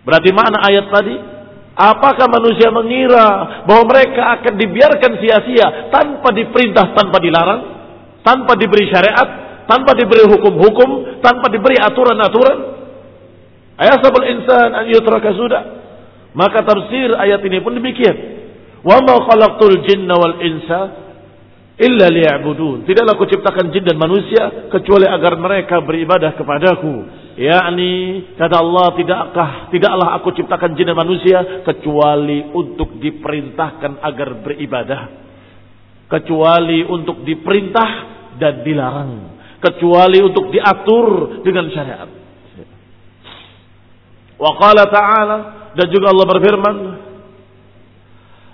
Berarti 0.06 0.30
mana 0.34 0.58
ayat 0.66 0.86
tadi? 0.90 1.14
Apakah 1.70 2.26
manusia 2.26 2.70
mengira 2.74 3.62
bahwa 3.66 3.90
mereka 3.90 4.38
akan 4.38 4.54
dibiarkan 4.58 5.12
sia-sia 5.22 5.90
tanpa 5.94 6.34
diperintah, 6.34 6.94
tanpa 6.94 7.18
dilarang, 7.22 7.62
tanpa 8.26 8.58
diberi 8.58 8.90
syariat, 8.90 9.28
tanpa 9.66 9.94
diberi 9.94 10.26
hukum-hukum, 10.30 11.22
tanpa 11.22 11.46
diberi 11.50 11.78
aturan-aturan? 11.78 12.79
Ayasabul 13.80 14.28
insan 14.28 14.76
an 14.76 14.84
yutraka 14.92 15.32
sudah. 15.32 15.62
Maka 16.36 16.62
tafsir 16.62 17.16
ayat 17.16 17.40
ini 17.48 17.64
pun 17.64 17.72
demikian. 17.72 18.16
Wa 18.84 19.00
ma 19.00 19.24
khalaqtul 19.24 19.80
jinna 19.88 20.14
wal 20.20 20.36
insa 20.44 20.80
illa 21.80 22.06
liya'budun. 22.12 22.84
Tidaklah 22.84 23.16
aku 23.16 23.24
ciptakan 23.24 23.72
jin 23.72 23.88
dan 23.88 23.96
manusia 23.96 24.68
kecuali 24.68 25.08
agar 25.08 25.40
mereka 25.40 25.80
beribadah 25.80 26.36
kepadaku 26.36 27.20
yakni 27.40 28.26
kata 28.36 28.56
Allah 28.60 28.86
tidakkah 29.00 29.50
tidaklah 29.72 30.12
aku 30.20 30.36
ciptakan 30.36 30.76
jin 30.76 30.92
dan 30.92 30.98
manusia 30.98 31.64
kecuali 31.64 32.52
untuk 32.52 33.00
diperintahkan 33.00 33.96
agar 34.04 34.28
beribadah 34.44 35.02
kecuali 36.04 36.84
untuk 36.84 37.24
diperintah 37.24 37.90
dan 38.36 38.60
dilarang 38.60 39.12
kecuali 39.56 40.20
untuk 40.20 40.52
diatur 40.52 41.40
dengan 41.40 41.64
syariat 41.72 42.19
wa 44.40 44.50
qala 44.56 44.88
ta'ala 44.88 45.38
dan 45.76 45.86
juga 45.92 46.10
Allah 46.10 46.26
berfirman 46.26 46.76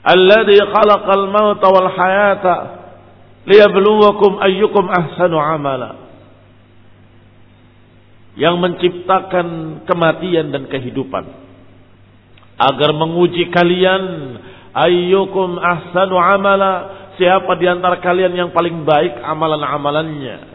alladzi 0.03 0.59
khalaqal 0.59 1.27
mauta 1.31 1.67
wal 1.71 1.91
hayata 1.95 2.55
liyabluwakum 3.47 4.43
ayyukum 4.43 4.85
ahsanu 4.91 5.39
amala. 5.39 6.05
Yang 8.37 8.57
menciptakan 8.61 9.47
kematian 9.89 10.53
dan 10.53 10.69
kehidupan. 10.69 11.25
Agar 12.61 12.93
menguji 12.93 13.49
kalian 13.49 14.37
ayyukum 14.77 15.57
ahsanu 15.57 16.21
amala. 16.21 16.73
Siapa 17.17 17.49
di 17.57 17.65
antara 17.65 17.97
kalian 18.05 18.37
yang 18.37 18.51
paling 18.53 18.85
baik 18.85 19.25
amalan-amalannya? 19.25 20.53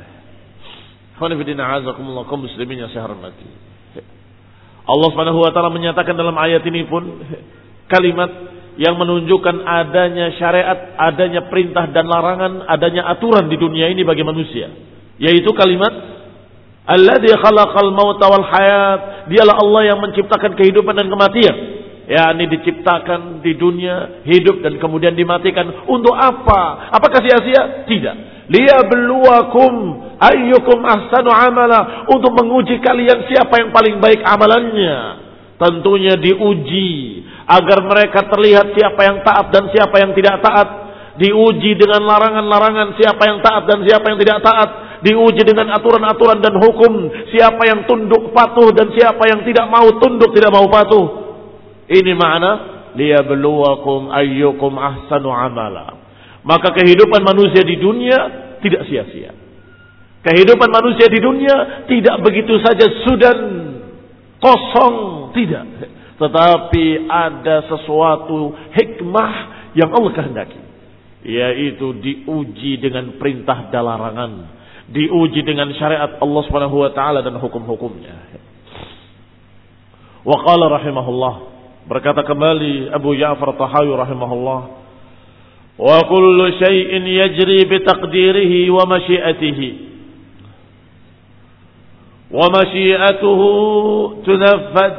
Muslimin 1.18 2.86
yang 2.86 2.90
saya 2.94 3.10
hormati 3.10 3.71
Allah 4.92 5.08
Subhanahu 5.16 5.40
wa 5.40 5.52
taala 5.56 5.72
menyatakan 5.72 6.20
dalam 6.20 6.36
ayat 6.36 6.68
ini 6.68 6.84
pun 6.84 7.24
kalimat 7.88 8.28
yang 8.76 8.96
menunjukkan 9.00 9.64
adanya 9.64 10.36
syariat, 10.36 10.96
adanya 11.00 11.48
perintah 11.48 11.88
dan 11.92 12.08
larangan, 12.08 12.68
adanya 12.68 13.08
aturan 13.12 13.48
di 13.48 13.56
dunia 13.56 13.92
ini 13.92 14.04
bagi 14.04 14.24
manusia, 14.24 14.68
yaitu 15.20 15.52
kalimat 15.56 16.12
Alladhi 16.82 17.30
khalaqal 17.30 17.94
mauta 17.94 18.26
wal 18.26 18.48
hayat. 18.48 19.30
Dialah 19.30 19.56
Allah 19.62 19.82
yang 19.94 20.00
menciptakan 20.02 20.58
kehidupan 20.58 20.98
dan 20.98 21.08
kematian. 21.14 21.56
Ya, 22.10 22.34
ini 22.36 22.50
diciptakan 22.50 23.40
di 23.46 23.56
dunia, 23.56 24.26
hidup 24.28 24.66
dan 24.66 24.82
kemudian 24.82 25.14
dimatikan. 25.14 25.88
Untuk 25.88 26.12
apa? 26.12 26.92
Apakah 26.92 27.22
sia-sia? 27.22 27.86
Tidak. 27.88 28.16
Liyabluwakum 28.52 29.74
ayyukum 30.20 30.84
ahsanu 30.84 31.32
amala. 31.32 32.04
Untuk 32.12 32.36
menguji 32.36 32.84
kalian 32.84 33.32
siapa 33.32 33.64
yang 33.64 33.72
paling 33.72 34.04
baik 34.04 34.20
amalannya. 34.28 35.24
Tentunya 35.56 36.20
diuji. 36.20 37.24
Agar 37.48 37.88
mereka 37.88 38.28
terlihat 38.28 38.76
siapa 38.76 39.02
yang 39.08 39.18
taat 39.24 39.48
dan 39.56 39.72
siapa 39.72 39.96
yang 40.04 40.12
tidak 40.12 40.44
taat. 40.44 40.70
Diuji 41.16 41.80
dengan 41.80 42.08
larangan-larangan 42.08 43.00
siapa 43.00 43.24
yang 43.24 43.40
taat 43.40 43.64
dan 43.68 43.84
siapa 43.88 44.06
yang 44.12 44.20
tidak 44.20 44.40
taat 44.44 44.70
diuji 45.02 45.42
dengan 45.42 45.74
aturan-aturan 45.76 46.40
dan 46.40 46.54
hukum 46.62 47.10
siapa 47.34 47.62
yang 47.66 47.90
tunduk 47.90 48.30
patuh 48.32 48.70
dan 48.70 48.94
siapa 48.94 49.22
yang 49.34 49.42
tidak 49.42 49.66
mau 49.66 49.90
tunduk 49.98 50.30
tidak 50.38 50.54
mau 50.54 50.70
patuh 50.70 51.06
ini 51.90 52.14
makna 52.14 52.52
liyabluwakum 52.94 54.14
ayyukum 54.14 54.78
ahsanu 54.78 55.34
amala 55.34 55.98
maka 56.46 56.74
kehidupan 56.74 57.22
manusia 57.26 57.66
di 57.66 57.82
dunia 57.82 58.41
tidak 58.62 58.88
sia-sia 58.88 59.34
kehidupan 60.22 60.70
manusia 60.70 61.10
di 61.10 61.20
dunia 61.20 61.86
tidak 61.90 62.22
begitu 62.22 62.58
saja 62.62 62.86
sudah 63.06 63.36
kosong 64.42 64.96
tidak 65.34 65.66
tetapi 66.22 67.10
ada 67.10 67.66
sesuatu 67.66 68.54
hikmah 68.78 69.34
yang 69.74 69.90
Allah 69.90 70.12
kehendaki 70.14 70.62
yaitu 71.22 71.94
diuji 72.02 72.82
dengan 72.82 73.18
perintah 73.18 73.70
dan 73.70 73.86
larangan 73.86 74.62
diuji 74.92 75.42
dengan 75.48 75.72
syariat 75.80 76.20
Allah 76.20 76.42
Subhanahu 76.46 76.92
dan 77.24 77.36
hukum-hukumnya. 77.40 78.16
Wa 80.22 80.38
qala 80.46 80.70
rahimahullah 80.70 81.36
berkata 81.90 82.22
kembali 82.22 82.94
Abu 82.94 83.18
Ja'far 83.18 83.58
Tahawi 83.58 83.90
rahimahullah 83.90 84.60
wa 85.78 85.98
kullu 86.08 86.52
syai'in 86.60 87.04
yajri 87.06 87.66
bi 87.70 87.78
taqdirihi 87.84 88.70
wa 88.70 88.84
masyiatihi 88.90 89.70
wa 92.32 92.48
masyiatuhu 92.48 93.48
tunaffad. 94.24 94.94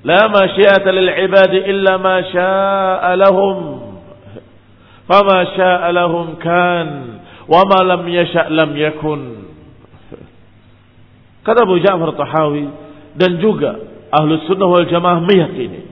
La 0.00 0.32
masyiata 0.32 0.88
lil 0.96 1.10
ibadi 1.12 1.58
illa 1.68 1.98
ma 2.00 2.24
syaa 2.24 3.12
lahum. 3.20 3.58
Fama 5.04 5.38
syaa 5.58 5.92
lahum 5.92 6.38
kan. 6.40 6.88
Wa 7.44 7.66
ma 7.68 7.82
lam 7.84 8.08
yasha' 8.08 8.48
lam 8.48 8.72
yakun. 8.78 9.22
Kata 11.44 11.66
Abu 11.66 11.82
Ja'far 11.82 12.16
Tahawi 12.16 12.64
dan 13.18 13.40
juga 13.42 13.76
ahlu 14.12 14.38
sunnah 14.46 14.68
wal 14.70 14.86
jamaah 14.86 15.18
meyakini 15.24 15.82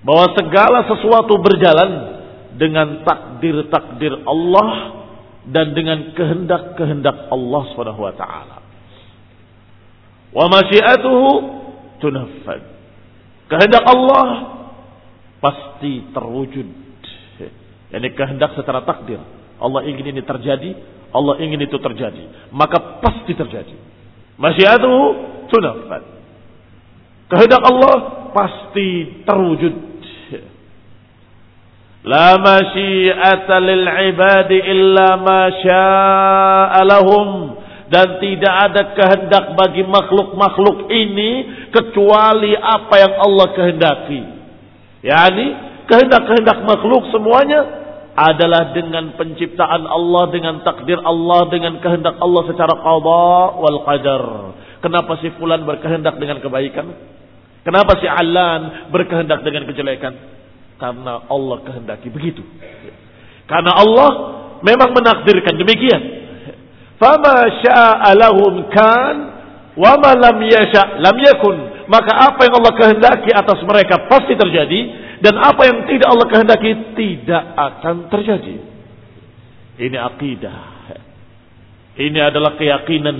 bahwa 0.00 0.32
segala 0.32 0.86
sesuatu 0.86 1.34
berjalan 1.42 2.17
dengan 2.58 3.06
takdir-takdir 3.06 4.26
Allah 4.26 4.70
dan 5.48 5.72
dengan 5.72 6.12
kehendak-kehendak 6.12 7.30
Allah 7.30 7.62
Subhanahu 7.72 8.02
wa 8.02 8.14
taala. 8.18 8.58
Wa 10.34 10.44
masyiatuhu 10.50 11.30
tunaffad. 12.02 12.62
Kehendak 13.48 13.84
Allah 13.88 14.26
pasti 15.40 16.04
terwujud. 16.12 16.68
Yani 17.88 18.12
kehendak 18.12 18.52
secara 18.52 18.84
takdir 18.84 19.16
Allah 19.58 19.82
ingin 19.90 20.14
ini 20.14 20.22
terjadi, 20.22 20.70
Allah 21.10 21.42
ingin 21.42 21.58
itu 21.66 21.76
terjadi, 21.82 22.50
maka 22.54 23.02
pasti 23.02 23.34
terjadi. 23.34 23.74
Masyiatuhu 24.38 25.04
tunafad. 25.50 26.02
Kehendak 27.28 27.62
Allah 27.66 27.96
pasti 28.30 29.20
terwujud. 29.26 29.74
La 32.08 32.40
ibadi 34.08 34.58
illa 34.64 35.08
ma 35.20 35.40
syaa 35.60 36.80
dan 37.88 38.20
tidak 38.20 38.54
ada 38.68 38.82
kehendak 38.96 39.44
bagi 39.56 39.84
makhluk-makhluk 39.84 40.88
ini 40.88 41.30
kecuali 41.68 42.56
apa 42.56 42.94
yang 42.96 43.12
Allah 43.16 43.46
kehendaki. 43.52 44.20
Yani 45.04 45.46
kehendak-kehendak 45.84 46.64
makhluk 46.64 47.12
semuanya 47.12 47.64
adalah 48.16 48.72
dengan 48.72 49.12
penciptaan 49.16 49.84
Allah, 49.84 50.32
dengan 50.32 50.64
takdir 50.64 51.00
Allah, 51.04 51.48
dengan 51.52 51.76
kehendak 51.80 52.16
Allah 52.20 52.42
secara 52.48 52.72
qada 52.76 53.36
wal 53.56 53.78
qadar. 53.84 54.24
Kenapa 54.80 55.20
si 55.20 55.28
fulan 55.36 55.64
berkehendak 55.64 56.16
dengan 56.16 56.40
kebaikan? 56.40 56.86
Kenapa 57.68 58.00
si 58.00 58.08
Alan 58.08 58.92
berkehendak 58.92 59.44
dengan 59.44 59.68
kejelekan? 59.68 60.38
Karena 60.78 61.26
Allah 61.26 61.58
kehendaki 61.66 62.08
begitu. 62.08 62.42
Karena 63.50 63.74
Allah 63.74 64.10
memang 64.62 64.94
menakdirkan 64.94 65.58
demikian. 65.58 66.02
Fama 66.98 67.46
syaa 67.62 68.10
lahum 68.14 68.66
kan 68.70 69.14
wa 69.78 69.94
ma 69.98 70.14
lam 70.14 70.38
yasha 70.46 71.02
lam 71.02 71.16
yakun. 71.18 71.56
Maka 71.90 72.12
apa 72.30 72.40
yang 72.46 72.54
Allah 72.62 72.74
kehendaki 72.74 73.30
atas 73.32 73.58
mereka 73.64 74.06
pasti 74.06 74.38
terjadi 74.38 74.80
dan 75.18 75.34
apa 75.40 75.62
yang 75.66 75.78
tidak 75.88 76.08
Allah 76.10 76.26
kehendaki 76.30 76.70
tidak 76.94 77.42
akan 77.56 77.96
terjadi. 78.12 78.56
Ini 79.78 79.96
akidah. 79.98 80.58
Ini 81.98 82.18
adalah 82.22 82.54
keyakinan 82.54 83.16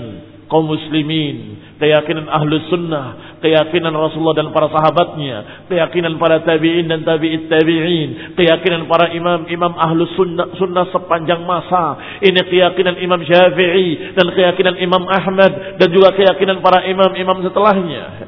kaum 0.49 0.65
muslimin, 0.65 1.61
keyakinan 1.77 2.25
ahlu 2.25 2.57
sunnah, 2.73 3.37
keyakinan 3.39 3.93
Rasulullah 3.93 4.41
dan 4.41 4.49
para 4.49 4.67
sahabatnya, 4.73 5.69
keyakinan 5.69 6.17
para 6.17 6.41
tabi'in 6.41 6.89
dan 6.89 7.05
tabi'it 7.05 7.45
tabi'in, 7.47 8.33
keyakinan 8.33 8.89
para 8.89 9.13
imam-imam 9.13 9.77
ahlu 9.77 10.09
sunnah, 10.17 10.49
sunnah 10.57 10.89
sepanjang 10.89 11.45
masa. 11.45 12.17
Ini 12.25 12.41
keyakinan 12.49 12.97
Imam 12.97 13.21
Syafi'i 13.21 14.17
dan 14.17 14.27
keyakinan 14.33 14.75
Imam 14.81 15.05
Ahmad 15.05 15.77
dan 15.77 15.87
juga 15.93 16.17
keyakinan 16.17 16.65
para 16.65 16.83
imam-imam 16.89 17.45
setelahnya. 17.45 18.27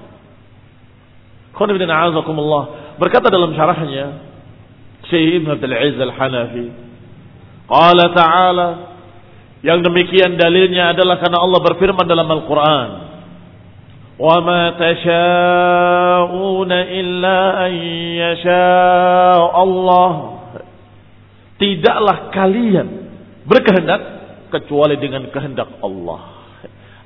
Berkata 3.02 3.28
dalam 3.34 3.52
syarahnya 3.58 4.06
Syekh 5.10 5.42
Ibn 5.42 5.58
Abdul 5.58 5.74
Aziz 5.74 5.98
Al-Hanafi, 5.98 6.66
Qala 7.66 8.06
ta'ala 8.14 8.90
yang 9.64 9.83
demikian 9.83 10.38
dalilnya 10.38 10.92
adalah 10.95 11.19
karena 11.19 11.38
Allah 11.42 11.61
berfirman 11.64 12.07
dalam 12.07 12.29
Al-Quran 12.29 12.90
وما 14.16 14.81
تشاءون 14.81 16.73
إلا 16.73 17.38
أن 17.69 17.73
يشاء 18.16 19.53
الله 19.53 20.12
tidaklah 21.61 22.33
kalian 22.33 22.88
berkehendak 23.45 24.01
kecuali 24.49 24.97
dengan 24.97 25.29
kehendak 25.29 25.69
Allah 25.85 26.21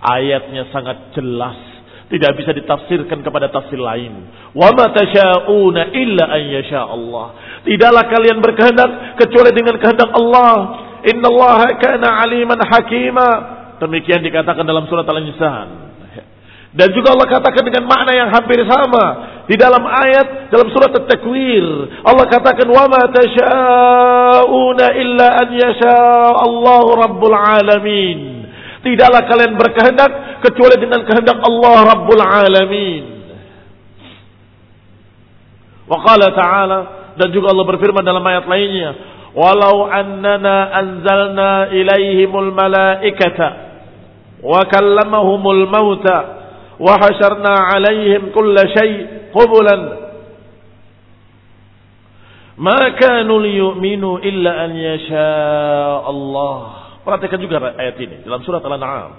ayatnya 0.03 0.71
sangat 0.71 1.15
jelas 1.15 1.59
tidak 2.11 2.35
bisa 2.35 2.51
ditafsirkan 2.55 3.23
kepada 3.23 3.47
tafsir 3.51 3.79
lain 3.79 4.27
wa 4.55 4.71
ma 4.75 4.91
tasyauna 4.91 5.95
illa 5.95 6.25
an 6.31 6.43
yasha 6.47 6.83
Allah 6.83 7.27
tidaklah 7.63 8.05
kalian 8.11 8.39
berkehendak 8.43 9.19
kecuali 9.19 9.51
dengan 9.55 9.79
kehendak 9.79 10.11
Allah 10.15 10.55
innallaha 11.06 11.78
kana 11.78 12.26
aliman 12.26 12.60
hakima 12.66 13.28
demikian 13.78 14.26
dikatakan 14.26 14.66
dalam 14.66 14.90
surat 14.90 15.06
al-insan 15.06 15.86
dan 16.76 16.92
juga 16.92 17.16
Allah 17.16 17.32
katakan 17.32 17.64
dengan 17.64 17.88
makna 17.88 18.12
yang 18.12 18.30
hampir 18.36 18.60
sama 18.68 19.06
di 19.48 19.56
dalam 19.56 19.80
ayat 19.88 20.52
dalam 20.52 20.68
surat 20.76 20.92
At-Takwir. 20.92 22.04
Allah 22.04 22.28
katakan 22.28 22.68
wa 22.68 22.84
ma 22.92 23.00
tasyauna 23.16 24.86
illa 25.00 25.28
an 25.40 25.50
yasha 25.56 26.04
Allahu 26.36 27.00
rabbul 27.00 27.32
alamin. 27.32 28.44
Tidaklah 28.84 29.24
kalian 29.24 29.56
berkehendak 29.56 30.12
kecuali 30.44 30.76
dengan 30.76 31.08
kehendak 31.08 31.40
Allah 31.48 31.96
rabbul 31.96 32.20
alamin. 32.20 33.04
Wa 35.88 35.98
qala 36.04 36.28
ta'ala 36.36 36.80
dan 37.16 37.32
juga 37.32 37.56
Allah 37.56 37.66
berfirman 37.72 38.04
dalam 38.04 38.20
ayat 38.28 38.52
lainnya, 38.52 38.92
walau 39.36 39.86
annana 39.92 40.72
anzalna 40.74 41.70
ilaihimul 41.76 42.56
malaikata 42.56 43.66
وكلمهم 44.46 45.42
kallamahumul 45.42 45.66
وحشرنا 46.80 47.54
عليهم 47.72 48.22
كل 48.36 48.56
شيء 48.78 49.00
قبلا 49.34 49.78
ما 52.60 52.78
qubulan. 52.94 53.26
Ma 53.26 54.22
إلا 54.22 54.22
أن 54.22 54.22
illa 54.22 54.52
an 54.64 54.72
yasha 54.76 55.34
Allah. 56.06 56.58
Perhatikan 57.06 57.38
juga 57.42 57.62
ayat 57.78 57.96
ini 58.02 58.26
dalam 58.26 58.42
surat 58.46 58.62
al-an'am. 58.66 59.12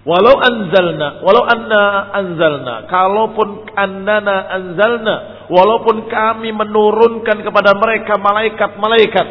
Walau 0.00 0.40
anzalna, 0.40 1.20
walau 1.20 1.44
anna 1.44 2.08
anzalna, 2.16 2.88
kalaupun 2.88 3.68
annana 3.76 4.48
anzalna, 4.48 5.44
walaupun 5.52 6.08
kami 6.08 6.56
menurunkan 6.56 7.44
kepada 7.44 7.76
mereka 7.76 8.16
malaikat-malaikat 8.16 9.26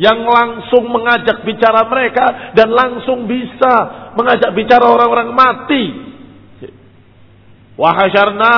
yang 0.00 0.24
langsung 0.24 0.88
mengajak 0.88 1.44
bicara 1.44 1.84
mereka 1.84 2.56
dan 2.56 2.72
langsung 2.72 3.28
bisa 3.28 3.72
mengajak 4.16 4.56
bicara 4.56 4.88
orang-orang 4.88 5.36
mati 5.36 5.84
Wahasyarna 7.80 8.52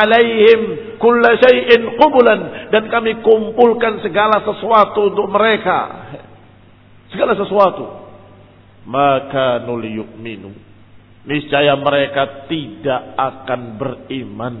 alaihim 0.00 0.60
kulla 0.96 1.36
syai'in 1.36 1.92
qubulan 2.00 2.72
dan 2.72 2.88
kami 2.88 3.20
kumpulkan 3.20 4.00
segala 4.00 4.40
sesuatu 4.40 5.12
untuk 5.12 5.28
mereka. 5.28 6.08
Segala 7.12 7.36
sesuatu. 7.36 7.84
Maka 8.88 9.60
nul 9.68 9.84
yu'minu. 9.84 10.71
Niscaya 11.22 11.78
mereka 11.78 12.50
tidak 12.50 13.14
akan 13.14 13.78
beriman 13.78 14.54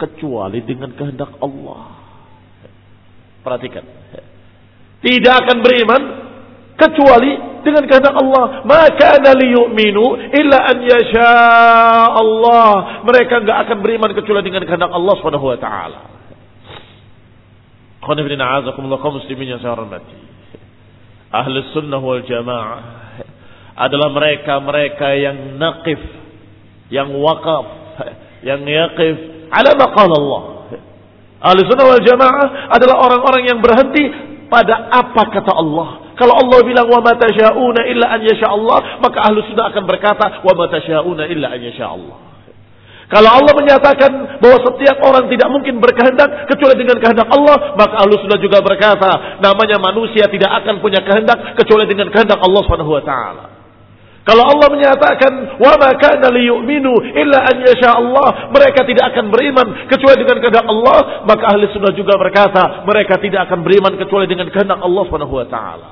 kecuali 0.00 0.64
dengan 0.64 0.96
kehendak 0.96 1.36
Allah. 1.44 1.92
Perhatikan. 3.44 3.84
Tidak 5.04 5.34
akan 5.44 5.56
beriman 5.60 6.02
kecuali 6.80 7.60
dengan 7.60 7.84
kehendak 7.84 8.16
Allah. 8.16 8.64
Maka 8.64 9.20
liyu'minu 9.20 10.04
illa 10.40 10.58
an 10.72 10.78
yasha 10.88 11.32
Allah. 12.16 13.04
Mereka 13.04 13.44
enggak 13.44 13.58
akan 13.68 13.78
beriman 13.84 14.10
kecuali 14.16 14.40
dengan 14.40 14.64
kehendak 14.64 14.92
Allah 14.92 15.14
Subhanahu 15.20 15.52
wa 15.52 15.58
taala. 15.60 16.00
Azakumullah 18.06 19.02
kaum 19.04 19.20
muslimin 19.20 19.52
yang 19.52 19.60
saya 19.60 19.76
hormati. 19.76 20.16
Ahli 21.28 21.60
sunnah 21.76 22.00
wal 22.00 22.24
jamaah 22.24 23.05
adalah 23.76 24.08
mereka-mereka 24.10 25.08
yang 25.20 25.60
naqif, 25.60 26.00
yang 26.88 27.12
wakaf, 27.20 27.66
yang 28.48 28.64
yaqif 28.64 29.48
ala 29.52 29.70
maqal 29.76 30.10
Allah. 30.10 30.42
Ahli 31.36 31.60
sunnah 31.68 31.84
wal 31.84 32.04
jamaah 32.04 32.72
adalah 32.72 32.96
orang-orang 33.04 33.42
yang 33.44 33.60
berhenti 33.60 34.04
pada 34.48 34.88
apa 34.88 35.22
kata 35.30 35.52
Allah 35.52 36.06
kalau 36.16 36.32
Allah 36.32 36.64
bilang 36.64 36.88
wa 36.88 37.04
mata 37.04 37.28
syauna 37.28 37.84
illa 37.92 38.16
an 38.16 38.24
yasha 38.24 38.48
Allah, 38.48 38.96
maka 39.04 39.20
ahlu 39.28 39.44
sunnah 39.52 39.68
akan 39.68 39.84
berkata 39.84 40.40
wa 40.40 40.52
mata 40.56 40.80
syauna 40.80 41.28
illa 41.28 41.52
an 41.52 41.60
yasha 41.60 41.92
Allah. 41.92 42.16
Kalau 43.06 43.30
Allah 43.30 43.52
menyatakan 43.54 44.40
bahwa 44.42 44.58
setiap 44.66 44.98
orang 44.98 45.30
tidak 45.30 45.46
mungkin 45.52 45.78
berkehendak 45.78 46.48
kecuali 46.50 46.74
dengan 46.74 46.98
kehendak 46.98 47.28
Allah, 47.30 47.76
maka 47.76 48.02
ahlu 48.02 48.16
sunnah 48.18 48.40
juga 48.40 48.64
berkata, 48.64 49.38
namanya 49.44 49.76
manusia 49.78 50.26
tidak 50.26 50.50
akan 50.64 50.80
punya 50.80 51.04
kehendak 51.04 51.54
kecuali 51.54 51.84
dengan 51.86 52.08
kehendak 52.08 52.40
Allah 52.40 52.60
Subhanahu 52.64 52.96
wa 52.96 53.04
taala. 53.04 53.55
Kalau 54.26 54.42
Allah 54.42 54.68
menyatakan 54.74 55.62
wa 55.62 55.74
ma 55.78 55.94
kana 56.02 56.34
liyu'minu 56.34 57.14
illa 57.14 57.46
an 57.46 57.62
yasha 57.62 57.94
Allah, 57.94 58.50
mereka 58.50 58.82
tidak 58.82 59.14
akan 59.14 59.30
beriman 59.30 59.86
kecuali 59.86 60.18
dengan 60.18 60.42
kehendak 60.42 60.66
Allah, 60.66 61.22
maka 61.22 61.54
ahli 61.54 61.70
sunnah 61.70 61.94
juga 61.94 62.18
berkata, 62.18 62.82
mereka 62.82 63.22
tidak 63.22 63.46
akan 63.46 63.62
beriman 63.62 63.94
kecuali 63.94 64.26
dengan 64.26 64.50
kehendak 64.50 64.82
Allah 64.82 65.02
Subhanahu 65.06 65.30
wa 65.30 65.46
taala. 65.46 65.90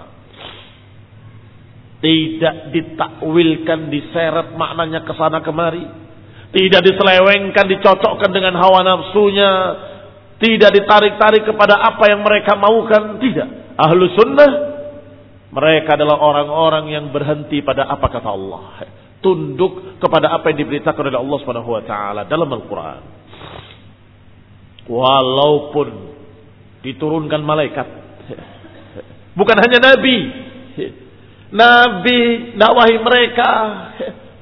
Tidak 2.02 2.74
ditakwilkan, 2.74 3.86
diseret 3.94 4.58
maknanya 4.58 5.06
ke 5.06 5.14
sana 5.14 5.38
kemari. 5.38 5.86
Tidak 6.50 6.82
diselewengkan, 6.82 7.70
dicocokkan 7.70 8.34
dengan 8.34 8.58
hawa 8.58 8.82
nafsunya. 8.82 9.52
Tidak 10.42 10.70
ditarik-tarik 10.74 11.46
kepada 11.46 11.80
apa 11.80 12.04
yang 12.10 12.20
mereka 12.26 12.58
maukan. 12.58 13.22
Tidak. 13.22 13.78
Ahlu 13.78 14.10
sunnah, 14.12 14.73
mereka 15.54 15.94
adalah 15.94 16.18
orang-orang 16.18 16.90
yang 16.90 17.06
berhenti 17.14 17.62
pada 17.62 17.86
apa 17.86 18.10
kata 18.10 18.26
Allah. 18.26 18.64
Tunduk 19.22 20.02
kepada 20.02 20.34
apa 20.34 20.50
yang 20.50 20.66
diberitakan 20.66 21.14
oleh 21.14 21.20
Allah 21.22 21.40
taala 21.86 22.22
dalam 22.26 22.50
Al-Qur'an. 22.50 23.02
Walaupun 24.90 25.88
diturunkan 26.82 27.40
malaikat. 27.40 27.88
Bukan 29.38 29.56
hanya 29.56 29.78
nabi, 29.80 30.18
Nabi 31.54 32.20
dakwahi 32.58 32.98
mereka, 32.98 33.50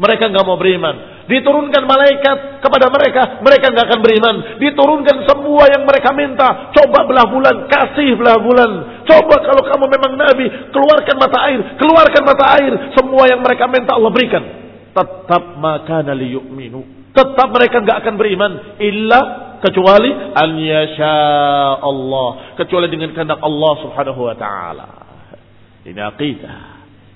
mereka 0.01 0.33
nggak 0.33 0.47
mau 0.49 0.57
beriman. 0.57 1.13
Diturunkan 1.29 1.85
malaikat 1.87 2.65
kepada 2.65 2.89
mereka, 2.89 3.23
mereka 3.45 3.69
nggak 3.69 3.87
akan 3.87 4.01
beriman. 4.01 4.37
Diturunkan 4.59 5.17
semua 5.29 5.69
yang 5.71 5.85
mereka 5.85 6.11
minta. 6.17 6.73
Coba 6.73 7.05
belah 7.05 7.29
bulan, 7.29 7.69
kasih 7.69 8.17
belah 8.17 8.41
bulan. 8.41 8.71
Coba 9.03 9.37
kalau 9.43 9.63
kamu 9.67 9.85
memang 9.91 10.13
Nabi, 10.15 10.47
keluarkan 10.71 11.17
mata 11.19 11.39
air, 11.51 11.61
keluarkan 11.79 12.23
mata 12.23 12.45
air. 12.59 12.73
Semua 12.95 13.27
yang 13.29 13.41
mereka 13.43 13.67
minta 13.67 13.97
Allah 13.99 14.11
berikan. 14.15 14.43
Tetap 14.93 15.59
maka 15.59 16.05
liyu'minu. 16.05 17.11
Tetap 17.13 17.49
mereka 17.53 17.81
nggak 17.81 17.99
akan 18.05 18.15
beriman. 18.17 18.53
Illa 18.81 19.21
kecuali 19.61 20.11
an 20.13 20.51
yasha 20.61 21.19
Allah. 21.81 22.57
Kecuali 22.57 22.87
dengan 22.89 23.13
kehendak 23.13 23.41
Allah 23.41 23.73
subhanahu 23.85 24.21
wa 24.27 24.37
ta'ala. 24.37 24.87
Ini 25.83 26.01
aqidah. 26.15 26.59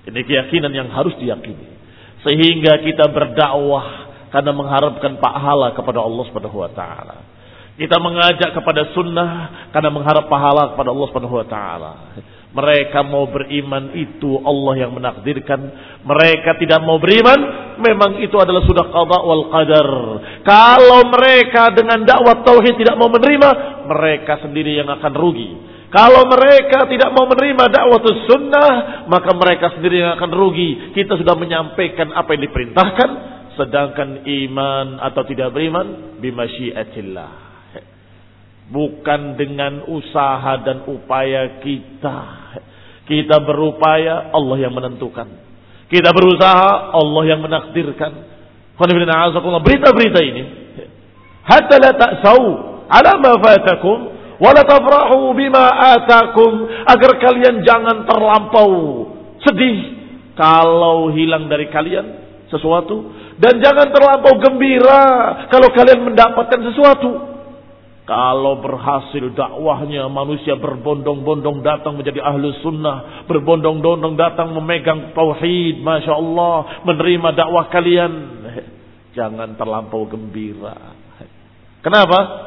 Ini 0.06 0.20
keyakinan 0.22 0.72
yang 0.74 0.88
harus 0.90 1.14
diyakini. 1.18 1.76
Sehingga 2.22 2.82
kita 2.82 3.10
berdakwah 3.10 4.06
karena 4.30 4.52
mengharapkan 4.54 5.18
pahala 5.22 5.74
kepada 5.74 6.02
Allah 6.02 6.24
Subhanahu 6.26 6.58
wa 6.58 6.70
taala. 6.74 7.35
Kita 7.76 8.00
mengajak 8.00 8.56
kepada 8.56 8.88
sunnah 8.96 9.68
karena 9.68 9.92
mengharap 9.92 10.32
pahala 10.32 10.72
kepada 10.72 10.96
Allah 10.96 11.06
Subhanahu 11.12 11.36
wa 11.36 11.44
taala. 11.44 11.92
Mereka 12.56 13.04
mau 13.04 13.28
beriman 13.28 13.92
itu 13.92 14.40
Allah 14.40 14.80
yang 14.80 14.96
menakdirkan. 14.96 15.60
Mereka 16.08 16.56
tidak 16.56 16.80
mau 16.80 16.96
beriman, 16.96 17.36
memang 17.84 18.16
itu 18.24 18.32
adalah 18.40 18.64
sudah 18.64 18.80
qada 18.88 19.18
wal 19.20 19.52
qadar. 19.52 19.90
Kalau 20.40 21.04
mereka 21.12 21.76
dengan 21.76 22.00
dakwah 22.08 22.40
tauhid 22.48 22.80
tidak 22.80 22.96
mau 22.96 23.12
menerima, 23.12 23.48
mereka 23.92 24.40
sendiri 24.40 24.80
yang 24.80 24.88
akan 24.88 25.12
rugi. 25.12 25.50
Kalau 25.92 26.24
mereka 26.32 26.88
tidak 26.88 27.12
mau 27.12 27.28
menerima 27.28 27.64
dakwah 27.68 28.00
sunnah, 28.24 29.04
maka 29.04 29.36
mereka 29.36 29.76
sendiri 29.76 30.00
yang 30.00 30.16
akan 30.16 30.32
rugi. 30.32 30.96
Kita 30.96 31.12
sudah 31.20 31.36
menyampaikan 31.36 32.08
apa 32.16 32.40
yang 32.40 32.48
diperintahkan, 32.48 33.10
sedangkan 33.60 34.24
iman 34.24 34.96
atau 35.04 35.28
tidak 35.28 35.52
beriman 35.52 36.16
bimasyiatillah. 36.24 37.45
Bukan 38.66 39.38
dengan 39.38 39.86
usaha 39.86 40.58
dan 40.66 40.86
upaya 40.90 41.62
kita. 41.62 42.18
Kita 43.06 43.38
berupaya, 43.46 44.34
Allah 44.34 44.56
yang 44.58 44.74
menentukan. 44.74 45.28
Kita 45.86 46.10
berusaha, 46.10 46.90
Allah 46.90 47.22
yang 47.30 47.40
menakdirkan. 47.46 48.12
Berita-berita 48.76 50.20
ini. 50.20 50.42
Hatta 51.46 51.78
la 51.78 51.94
ta'sau 51.94 52.42
ala 52.90 53.12
ma 53.22 53.32
fatakum 53.38 53.98
wala 54.42 54.62
tafrahu 54.66 55.32
bima 55.38 55.64
atakum 55.94 56.66
agar 56.90 57.10
kalian 57.22 57.62
jangan 57.62 58.02
terlampau 58.04 58.70
sedih 59.46 59.94
kalau 60.34 61.14
hilang 61.14 61.46
dari 61.46 61.70
kalian 61.70 62.26
sesuatu 62.50 63.14
dan 63.38 63.62
jangan 63.62 63.94
terlampau 63.94 64.36
gembira 64.42 65.04
kalau 65.48 65.70
kalian 65.72 66.02
mendapatkan 66.12 66.60
sesuatu. 66.72 67.35
Kalau 68.06 68.62
berhasil 68.62 69.34
dakwahnya 69.34 70.06
manusia 70.06 70.54
berbondong-bondong 70.54 71.66
datang 71.66 71.98
menjadi 71.98 72.22
ahlu 72.22 72.54
sunnah. 72.62 73.26
Berbondong-bondong 73.26 74.14
datang 74.14 74.54
memegang 74.54 75.10
tauhid. 75.10 75.82
Masya 75.82 76.14
Allah. 76.14 76.86
Menerima 76.86 77.28
dakwah 77.34 77.66
kalian. 77.66 78.12
Jangan 79.10 79.58
terlampau 79.58 80.06
gembira. 80.06 80.94
Kenapa? 81.82 82.46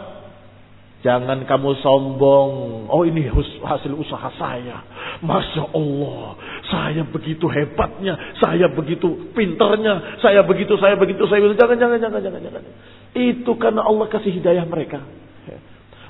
Jangan 1.04 1.44
kamu 1.44 1.80
sombong. 1.84 2.52
Oh 2.88 3.04
ini 3.04 3.28
hasil 3.60 3.92
usaha 4.00 4.32
saya. 4.40 4.80
Masya 5.20 5.76
Allah. 5.76 6.40
Saya 6.72 7.04
begitu 7.04 7.52
hebatnya. 7.52 8.16
Saya 8.40 8.72
begitu 8.72 9.36
pinternya. 9.36 10.24
Saya 10.24 10.40
begitu, 10.48 10.80
saya 10.80 10.96
begitu, 10.96 11.20
saya 11.28 11.44
begitu. 11.44 11.60
Jangan, 11.60 11.76
jangan, 11.76 12.00
jangan, 12.00 12.22
jangan, 12.24 12.42
jangan. 12.48 12.64
Itu 13.12 13.52
karena 13.60 13.84
Allah 13.84 14.08
kasih 14.08 14.32
hidayah 14.40 14.64
mereka. 14.64 15.04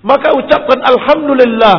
Maka 0.03 0.35
ucapkan 0.35 0.79
Alhamdulillah. 0.83 1.77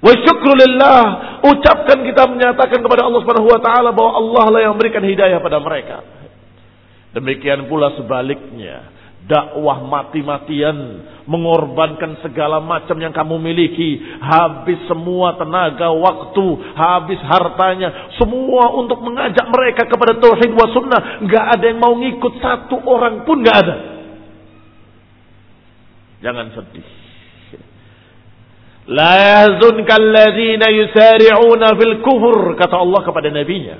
Wa 0.00 0.12
syukrulillah. 0.16 1.02
Ucapkan 1.44 2.04
kita 2.04 2.28
menyatakan 2.28 2.80
kepada 2.80 3.08
Allah 3.08 3.20
Subhanahu 3.24 3.48
wa 3.48 3.60
taala 3.60 3.90
bahwa 3.92 4.12
Allah 4.16 4.44
lah 4.52 4.60
yang 4.68 4.72
memberikan 4.76 5.04
hidayah 5.04 5.40
pada 5.40 5.60
mereka. 5.60 6.04
Demikian 7.16 7.66
pula 7.66 7.96
sebaliknya 7.98 9.00
dakwah 9.30 9.84
mati-matian, 9.86 11.06
mengorbankan 11.28 12.18
segala 12.24 12.58
macam 12.58 12.98
yang 12.98 13.14
kamu 13.14 13.38
miliki, 13.38 14.02
habis 14.18 14.82
semua 14.90 15.38
tenaga, 15.38 15.92
waktu, 15.94 16.46
habis 16.74 17.20
hartanya, 17.22 18.16
semua 18.18 18.74
untuk 18.74 18.98
mengajak 19.04 19.46
mereka 19.46 19.86
kepada 19.86 20.18
tauhid 20.18 20.50
wa 20.50 20.66
sunnah, 20.74 21.00
nggak 21.22 21.46
ada 21.58 21.64
yang 21.70 21.78
mau 21.78 21.94
ngikut 21.94 22.42
satu 22.42 22.82
orang 22.82 23.22
pun 23.22 23.44
nggak 23.44 23.58
ada. 23.62 23.76
Jangan 26.20 26.46
sedih. 26.52 26.86
La 28.90 29.12
yahzunka 29.16 29.92
alladhina 29.96 30.66
yusari'una 30.68 31.68
fil 31.78 31.96
kufur 32.04 32.56
kata 32.56 32.76
Allah 32.76 33.00
kepada 33.04 33.28
nabinya. 33.32 33.76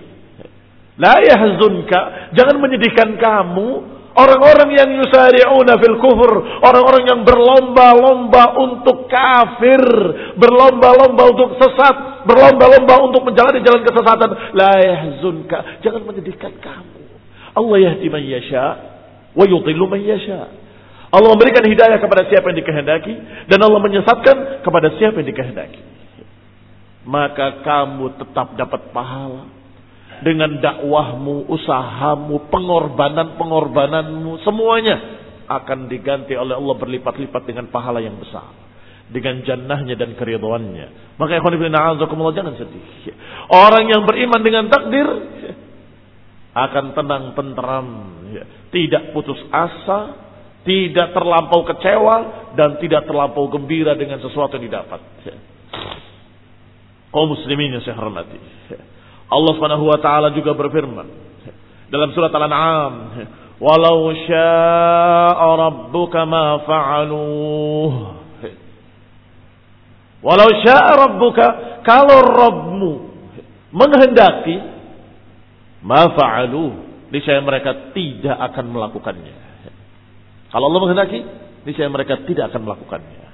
La 1.00 1.20
yahzunka, 1.24 2.33
jangan 2.37 2.57
menyedihkan 2.61 3.16
kamu 3.16 4.00
Orang-orang 4.11 4.74
yang 4.74 4.90
yusari'una 4.98 5.79
fil 5.79 5.96
kufur. 6.03 6.33
Orang-orang 6.66 7.05
yang 7.07 7.20
berlomba-lomba 7.22 8.59
untuk 8.59 9.07
kafir. 9.07 9.83
Berlomba-lomba 10.35 11.22
untuk 11.31 11.55
sesat. 11.62 12.26
Berlomba-lomba 12.26 13.07
untuk 13.07 13.22
menjalani 13.22 13.62
jalan 13.62 13.87
kesesatan. 13.87 14.31
La 14.59 14.74
yahzunka. 14.83 15.79
Jangan 15.87 16.03
menyedihkan 16.03 16.59
kamu. 16.59 17.00
Allah 17.55 17.79
yahdi 17.87 18.07
man 18.11 18.22
yasha. 18.26 18.66
Wa 19.31 19.46
yutillu 19.46 19.87
man 19.87 20.03
yasha. 20.03 20.50
Allah 21.11 21.29
memberikan 21.35 21.66
hidayah 21.66 21.99
kepada 21.99 22.23
siapa 22.31 22.55
yang 22.55 22.59
dikehendaki. 22.62 23.14
Dan 23.51 23.59
Allah 23.66 23.83
menyesatkan 23.83 24.62
kepada 24.62 24.94
siapa 24.94 25.18
yang 25.18 25.29
dikehendaki. 25.35 25.83
Maka 27.03 27.66
kamu 27.66 28.14
tetap 28.23 28.55
dapat 28.55 28.94
pahala 28.94 29.51
dengan 30.23 30.61
dakwahmu, 30.61 31.49
usahamu, 31.49 32.46
pengorbanan-pengorbananmu, 32.53 34.44
semuanya 34.44 34.96
akan 35.51 35.90
diganti 35.90 36.38
oleh 36.38 36.55
Allah 36.55 36.77
berlipat-lipat 36.79 37.42
dengan 37.42 37.66
pahala 37.73 37.99
yang 37.99 38.14
besar. 38.20 38.55
Dengan 39.11 39.42
jannahnya 39.42 39.99
dan 39.99 40.14
keriduannya. 40.14 41.18
Maka 41.18 41.42
ikhwan 41.42 41.59
ibn 41.59 41.75
a'azakumullah 41.75 42.37
jangan 42.38 42.55
sedih. 42.55 43.11
Orang 43.51 43.90
yang 43.90 44.07
beriman 44.07 44.38
dengan 44.46 44.70
takdir 44.70 45.09
akan 46.55 46.94
tenang, 46.94 47.35
tenteram. 47.35 47.87
Tidak 48.70 49.11
putus 49.11 49.42
asa, 49.51 50.30
tidak 50.66 51.16
terlampau 51.16 51.64
kecewa, 51.64 52.16
dan 52.55 52.77
tidak 52.83 53.09
terlampau 53.09 53.49
gembira 53.49 53.96
dengan 53.96 54.20
sesuatu 54.20 54.59
yang 54.61 54.66
didapat. 54.68 55.01
Kaum 57.11 57.27
muslimin 57.33 57.75
yang 57.75 57.83
saya 57.83 57.99
hormati. 57.99 58.38
Allah 59.31 59.53
Subhanahu 59.55 59.87
wa 59.87 59.99
taala 59.99 60.35
juga 60.35 60.55
berfirman 60.55 61.07
dalam 61.90 62.11
surat 62.14 62.31
Al-An'am, 62.31 62.94
"Walau 63.59 64.14
syaa 64.27 65.42
rabbuka 65.59 66.23
ma 66.27 66.62
fa'aluh." 66.62 68.20
Walau 70.20 70.49
syaa 70.61 71.01
rabbuka, 71.01 71.81
kalau 71.81 72.20
Rabbmu 72.20 72.92
menghendaki, 73.73 74.57
ma 75.81 76.12
fa'aluh, 76.12 77.09
niscaya 77.09 77.40
mereka 77.40 77.96
tidak 77.96 78.37
akan 78.53 78.68
melakukannya. 78.68 79.49
Kalau 80.50 80.66
Allah 80.66 80.82
menghendaki, 80.82 81.20
niscaya 81.66 81.86
mereka 81.86 82.26
tidak 82.26 82.50
akan 82.50 82.66
melakukannya. 82.66 83.26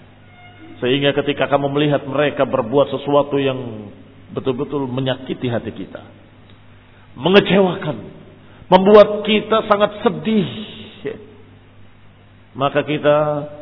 Sehingga 0.84 1.16
ketika 1.16 1.48
kamu 1.48 1.72
melihat 1.72 2.04
mereka 2.04 2.44
berbuat 2.44 2.92
sesuatu 2.92 3.40
yang 3.40 3.88
betul-betul 4.36 4.84
menyakiti 4.84 5.48
hati 5.48 5.72
kita. 5.72 6.04
Mengecewakan. 7.16 7.96
Membuat 8.68 9.24
kita 9.24 9.64
sangat 9.64 10.04
sedih. 10.04 10.50
Maka 12.56 12.84
kita 12.84 13.16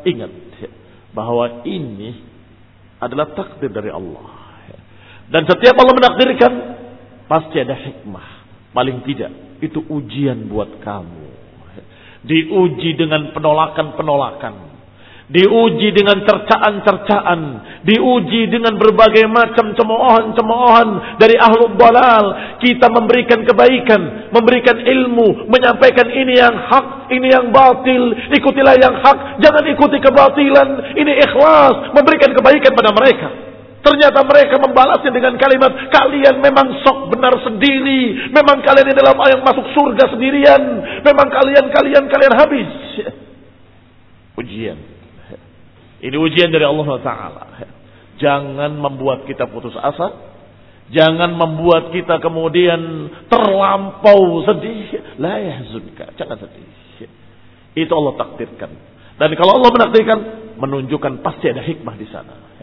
ingat 0.07 0.33
bahwa 1.15 1.63
ini 1.67 2.19
adalah 2.99 3.31
takdir 3.35 3.71
dari 3.71 3.91
Allah. 3.91 4.45
Dan 5.31 5.47
setiap 5.47 5.75
Allah 5.79 5.95
menakdirkan, 5.99 6.53
pasti 7.31 7.57
ada 7.63 7.75
hikmah. 7.75 8.29
Paling 8.75 9.07
tidak, 9.07 9.31
itu 9.63 9.83
ujian 9.87 10.51
buat 10.51 10.83
kamu. 10.83 11.24
Diuji 12.25 12.97
dengan 12.97 13.31
penolakan-penolakan 13.37 14.75
diuji 15.25 15.97
dengan 15.97 16.21
cercaan-cercaan, 16.21 17.41
diuji 17.89 18.53
dengan 18.53 18.77
berbagai 18.77 19.25
macam 19.25 19.73
cemoohan-cemoohan 19.73 21.17
dari 21.17 21.41
ahlul 21.41 21.73
balal. 21.81 22.59
Kita 22.61 22.93
memberikan 22.93 23.41
kebaikan, 23.49 24.31
memberikan 24.37 24.77
ilmu, 24.77 25.49
menyampaikan 25.49 26.13
ini 26.13 26.37
yang 26.37 26.53
hak, 26.53 27.09
ini 27.09 27.29
yang 27.33 27.49
batil, 27.49 28.13
ikutilah 28.37 28.77
yang 28.77 28.95
hak, 29.01 29.41
jangan 29.41 29.65
ikuti 29.65 29.97
kebatilan. 30.01 30.93
Ini 30.93 31.13
ikhlas, 31.25 31.97
memberikan 31.97 32.31
kebaikan 32.37 32.73
pada 32.77 32.91
mereka. 32.93 33.44
Ternyata 33.85 34.25
mereka 34.25 34.57
membalasnya 34.57 35.13
dengan 35.13 35.37
kalimat, 35.37 35.93
kalian 35.93 36.41
memang 36.41 36.81
sok 36.81 37.13
benar 37.13 37.37
sendiri. 37.45 38.33
Memang 38.33 38.65
kalian 38.65 38.97
adalah 38.97 39.13
yang 39.29 39.45
masuk 39.45 39.69
surga 39.77 40.09
sendirian. 40.09 40.63
Memang 41.05 41.29
kalian, 41.29 41.69
kalian, 41.69 42.05
kalian 42.09 42.33
habis. 42.33 42.71
Ujian 44.41 44.95
ini 46.05 46.17
ujian 46.21 46.53
dari 46.53 46.69
Allah 46.69 46.89
Taala. 47.01 47.45
Jangan 48.21 48.77
membuat 48.77 49.25
kita 49.25 49.49
putus 49.49 49.73
asa. 49.73 50.37
Jangan 50.93 51.33
membuat 51.33 51.97
kita 51.97 52.21
kemudian 52.21 53.09
terlampau 53.33 54.45
sedih. 54.45 55.17
La 55.17 55.41
yahzunka. 55.41 56.13
Jangan 56.21 56.45
sedih. 56.45 57.09
Itu 57.73 57.93
Allah 57.97 58.21
takdirkan. 58.21 58.71
Dan 59.17 59.33
kalau 59.41 59.57
Allah 59.57 59.71
menakdirkan, 59.73 60.19
menunjukkan 60.61 61.25
pasti 61.25 61.49
ada 61.49 61.65
hikmah 61.65 61.97
di 61.97 62.07
sana. 62.13 62.54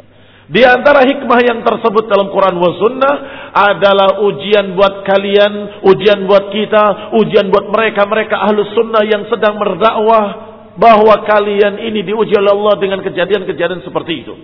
Di 0.49 0.65
antara 0.65 1.05
hikmah 1.05 1.39
yang 1.45 1.59
tersebut 1.61 2.09
dalam 2.09 2.33
Quran 2.33 2.55
wa 2.57 2.71
sunnah 2.79 3.15
adalah 3.51 4.23
ujian 4.25 4.73
buat 4.73 5.05
kalian, 5.05 5.83
ujian 5.85 6.25
buat 6.25 6.49
kita, 6.49 7.13
ujian 7.19 7.51
buat 7.53 7.69
mereka, 7.69 8.09
mereka 8.09 8.41
ahlus 8.41 8.73
sunnah 8.73 9.05
yang 9.05 9.29
sedang 9.29 9.55
berdakwah, 9.61 10.51
bahwa 10.79 11.27
kalian 11.27 11.83
ini 11.83 12.03
diuji 12.07 12.31
oleh 12.35 12.51
Allah 12.51 12.75
dengan 12.79 12.99
kejadian-kejadian 13.03 13.83
seperti 13.83 14.23
itu. 14.23 14.35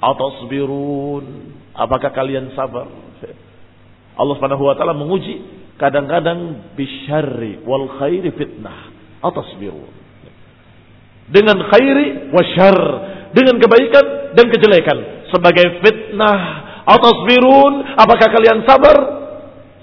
Atasbirun. 0.00 1.24
Apakah 1.76 2.10
kalian 2.14 2.54
sabar? 2.56 2.88
Allah 4.18 4.34
Subhanahu 4.34 4.66
wa 4.66 4.74
taala 4.74 4.98
menguji 4.98 5.46
kadang-kadang 5.78 6.72
bisyarri 6.74 7.62
wal 7.62 7.86
khairi 8.02 8.34
fitnah. 8.34 8.90
Atasbirun. 9.22 9.94
Dengan 11.28 11.60
khairi 11.68 12.32
wa 12.32 12.42
syarr, 12.56 12.84
dengan 13.36 13.60
kebaikan 13.60 14.04
dan 14.32 14.46
kejelekan. 14.48 14.98
Sebagai 15.32 15.80
fitnah. 15.84 16.66
Atasbirun, 16.88 18.00
apakah 18.00 18.28
kalian 18.32 18.64
sabar? 18.64 18.96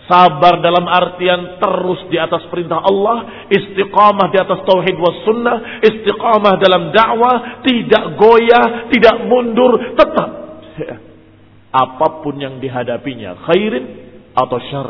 Sabar 0.05 0.61
dalam 0.61 0.85
artian 0.85 1.57
terus 1.57 2.05
di 2.13 2.17
atas 2.17 2.45
perintah 2.49 2.81
Allah, 2.81 3.49
istiqamah 3.49 4.29
di 4.29 4.37
atas 4.37 4.61
tauhid 4.65 4.97
was 4.97 5.17
sunnah, 5.25 5.81
istiqamah 5.81 6.61
dalam 6.61 6.93
dakwah, 6.93 7.61
tidak 7.65 8.17
goyah, 8.17 8.89
tidak 8.89 9.15
mundur, 9.25 9.97
tetap. 9.97 10.29
Apa 11.85 12.21
pun 12.21 12.37
yang 12.37 12.61
dihadapinya, 12.61 13.37
khairin 13.49 13.85
atau 14.33 14.57
syar. 14.69 14.89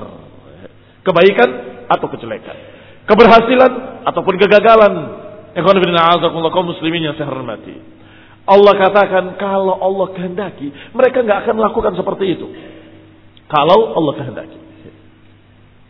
Kebaikan 1.03 1.49
atau 1.87 2.07
kejelekan. 2.11 2.57
Keberhasilan 3.05 3.71
ataupun 4.09 4.35
kegagalan. 4.41 4.93
Ikhwan 5.55 5.79
bin 5.79 5.95
kaum 6.51 6.67
muslimin 6.67 7.07
yang 7.07 7.15
saya 7.15 7.31
hormati. 7.31 7.95
Allah 8.45 8.73
katakan 8.77 9.41
kalau 9.41 9.73
Allah 9.81 10.07
kehendaki, 10.13 10.69
mereka 10.93 11.25
nggak 11.25 11.39
akan 11.45 11.55
melakukan 11.57 11.93
seperti 11.97 12.37
itu. 12.37 12.47
Kalau 13.49 13.97
Allah 13.97 14.13
kehendaki. 14.21 14.59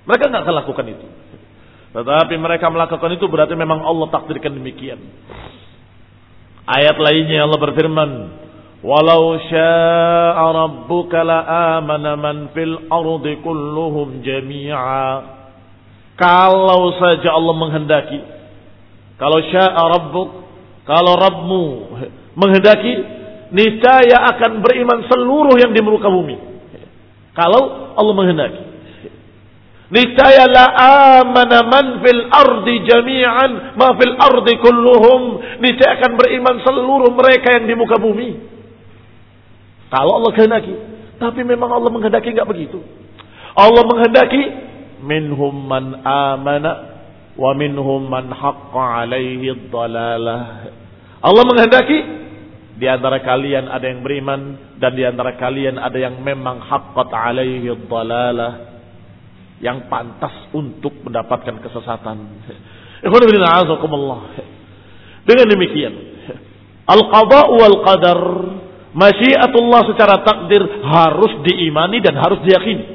Mereka 0.08 0.24
nggak 0.32 0.44
akan 0.48 0.56
lakukan 0.64 0.86
itu. 0.88 1.08
Tetapi 1.96 2.36
mereka 2.40 2.68
melakukan 2.72 3.12
itu 3.16 3.26
berarti 3.28 3.56
memang 3.60 3.84
Allah 3.84 4.08
takdirkan 4.12 4.56
demikian. 4.56 5.00
Ayat 6.64 6.96
lainnya 6.96 7.44
Allah 7.44 7.60
berfirman, 7.60 8.12
"Walau 8.84 9.36
syaa 9.52 10.40
rabbuka 10.40 11.24
la 11.28 11.40
amana 11.80 12.16
man 12.16 12.56
fil 12.56 12.88
ardi 12.88 13.40
kulluhum 13.44 14.24
jami'a." 14.24 15.04
Kalau 16.16 16.96
saja 16.96 17.36
Allah 17.36 17.56
menghendaki, 17.60 18.20
kalau 19.20 19.40
syaa 19.52 19.84
rabbuk, 20.00 20.30
kalau 20.88 21.14
Rabbmu 21.20 21.66
menghendaki, 22.36 22.94
niscaya 23.52 24.30
akan 24.36 24.62
beriman 24.62 25.08
seluruh 25.08 25.56
yang 25.60 25.72
di 25.72 25.82
muka 25.82 26.12
bumi. 26.12 26.36
Kalau 27.36 27.96
Allah 27.96 28.14
menghendaki. 28.16 28.62
Niscaya 29.86 30.50
la 30.50 30.66
amana 31.22 31.62
man 31.62 32.02
fil 32.02 32.22
ardi 32.34 32.90
jami'an 32.90 33.78
ma 33.78 33.94
fil 34.00 34.16
ardi 34.18 34.54
kulluhum. 34.60 35.22
Niscaya 35.62 36.00
akan 36.00 36.12
beriman 36.16 36.56
seluruh 36.64 37.12
mereka 37.14 37.56
yang 37.60 37.66
di 37.70 37.76
muka 37.78 38.00
bumi. 38.00 38.30
Kalau 39.92 40.20
Allah 40.20 40.32
kehendaki. 40.34 40.74
Tapi 41.16 41.42
memang 41.48 41.72
Allah 41.72 41.92
menghendaki 41.94 42.34
enggak 42.36 42.50
begitu. 42.50 42.84
Allah 43.56 43.88
menghendaki 43.88 44.44
minhum 45.00 45.54
man 45.64 46.04
amana 46.04 46.72
wa 47.40 47.52
minhum 47.56 48.04
man 48.10 48.32
haqqa 48.32 49.06
alaihi 49.06 49.72
dhalalah. 49.72 50.72
Allah 51.24 51.44
menghendaki 51.48 52.25
di 52.76 52.86
antara 52.92 53.24
kalian 53.24 53.72
ada 53.72 53.88
yang 53.88 54.04
beriman 54.04 54.76
dan 54.76 54.92
di 54.96 55.08
antara 55.08 55.40
kalian 55.40 55.80
ada 55.80 55.96
yang 55.96 56.20
memang 56.20 56.60
haqqat 56.60 57.08
alaihi 57.08 57.72
dhalalah 57.88 58.76
yang 59.64 59.88
pantas 59.88 60.52
untuk 60.52 60.92
mendapatkan 61.08 61.56
kesesatan. 61.64 62.18
Dengan 65.26 65.48
demikian, 65.48 65.94
al-qada 66.84 67.42
wal 67.50 67.78
qadar, 67.88 68.20
masyiatullah 68.92 69.82
secara 69.96 70.22
takdir 70.28 70.64
harus 70.84 71.32
diimani 71.48 72.04
dan 72.04 72.20
harus 72.20 72.44
diyakini. 72.44 72.95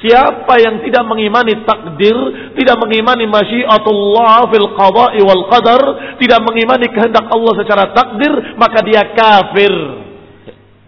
Siapa 0.00 0.56
yang 0.56 0.80
tidak 0.80 1.04
mengimani 1.04 1.60
takdir, 1.68 2.16
tidak 2.56 2.80
mengimani 2.80 3.28
masyiatullah 3.28 4.48
fil 4.48 4.68
qada'i 4.72 5.20
wal 5.20 5.44
qadar, 5.52 5.80
tidak 6.16 6.40
mengimani 6.40 6.88
kehendak 6.88 7.28
Allah 7.28 7.52
secara 7.60 7.84
takdir, 7.92 8.56
maka 8.56 8.80
dia 8.80 9.12
kafir. 9.12 9.74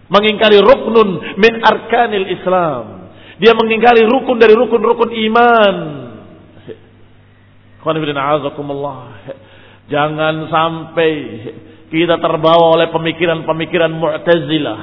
Mengingkari 0.09 0.57
ruknun 0.65 1.37
min 1.37 1.53
arkanil 1.61 2.25
Islam. 2.25 3.13
Dia 3.37 3.53
mengingkari 3.53 4.01
rukun 4.01 4.41
dari 4.41 4.57
rukun-rukun 4.57 5.09
iman. 5.09 5.75
Jangan 9.93 10.35
sampai 10.47 11.11
kita 11.93 12.17
terbawa 12.17 12.81
oleh 12.81 12.89
pemikiran-pemikiran 12.89 13.93
Mu'tazilah, 13.93 14.79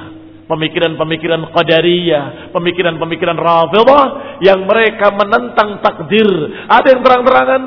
pemikiran-pemikiran 0.51 1.55
Qadariyah, 1.55 2.51
pemikiran-pemikiran 2.51 3.39
Rafidah 3.39 4.05
yang 4.43 4.67
mereka 4.67 5.15
menentang 5.15 5.79
takdir. 5.79 6.27
Ada 6.67 6.87
yang 6.91 7.01
terang-terangan, 7.07 7.61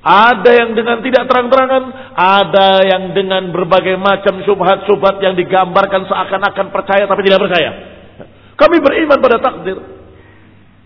ada 0.00 0.50
yang 0.56 0.72
dengan 0.72 1.04
tidak 1.04 1.28
terang-terangan, 1.28 1.84
ada 2.16 2.68
yang 2.88 3.12
dengan 3.12 3.52
berbagai 3.52 4.00
macam 4.00 4.40
subhat-subhat 4.48 5.20
yang 5.20 5.36
digambarkan 5.36 6.08
seakan-akan 6.08 6.66
percaya 6.72 7.04
tapi 7.04 7.20
tidak 7.28 7.44
percaya. 7.44 7.70
Kami 8.56 8.76
beriman 8.80 9.18
pada 9.20 9.38
takdir. 9.40 9.78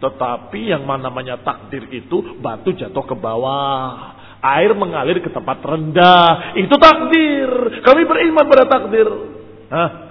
Tetapi 0.02 0.60
yang 0.68 0.82
namanya 0.84 1.38
takdir 1.40 1.86
itu 1.94 2.38
batu 2.42 2.74
jatuh 2.74 3.06
ke 3.06 3.14
bawah. 3.14 4.18
Air 4.44 4.76
mengalir 4.76 5.24
ke 5.24 5.32
tempat 5.32 5.64
rendah. 5.64 6.52
Itu 6.60 6.76
takdir. 6.76 7.80
Kami 7.80 8.02
beriman 8.04 8.44
pada 8.44 8.64
takdir. 8.68 9.08
Hah? 9.72 10.03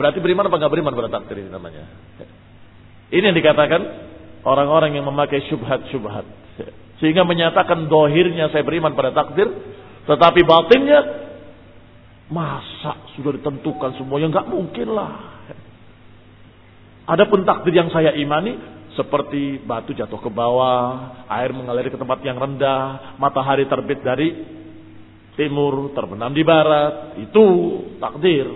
Berarti 0.00 0.16
beriman 0.24 0.48
apa 0.48 0.56
nggak 0.56 0.72
beriman 0.72 0.96
pada 0.96 1.12
takdir 1.12 1.44
ini 1.44 1.52
namanya? 1.52 1.84
Ini 3.12 3.20
yang 3.20 3.36
dikatakan 3.36 3.80
orang-orang 4.48 4.96
yang 4.96 5.04
memakai 5.04 5.44
syubhat-syubhat. 5.52 6.24
Sehingga 7.04 7.28
menyatakan 7.28 7.84
dohirnya 7.84 8.48
saya 8.48 8.64
beriman 8.64 8.96
pada 8.96 9.12
takdir. 9.12 9.52
Tetapi 10.08 10.40
batinnya 10.48 11.00
masa 12.32 13.12
sudah 13.12 13.36
ditentukan 13.36 14.00
semuanya 14.00 14.40
nggak 14.40 14.48
mungkin 14.48 14.88
lah. 14.88 15.44
Adapun 17.04 17.44
takdir 17.44 17.76
yang 17.76 17.92
saya 17.92 18.16
imani 18.16 18.56
seperti 18.96 19.60
batu 19.68 19.92
jatuh 19.92 20.16
ke 20.16 20.32
bawah, 20.32 21.28
air 21.28 21.52
mengalir 21.52 21.92
ke 21.92 22.00
tempat 22.00 22.24
yang 22.24 22.40
rendah, 22.40 23.20
matahari 23.20 23.68
terbit 23.68 24.00
dari 24.00 24.28
timur, 25.36 25.92
terbenam 25.92 26.32
di 26.32 26.40
barat, 26.40 27.20
itu 27.20 27.44
takdir. 28.00 28.48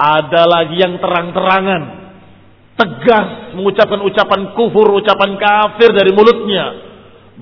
Ada 0.00 0.42
lagi 0.48 0.76
yang 0.80 0.96
terang-terangan, 0.96 1.82
tegas 2.80 3.28
mengucapkan 3.52 4.00
ucapan 4.00 4.40
kufur, 4.56 4.88
ucapan 4.96 5.36
kafir 5.36 5.92
dari 5.92 6.10
mulutnya, 6.16 6.66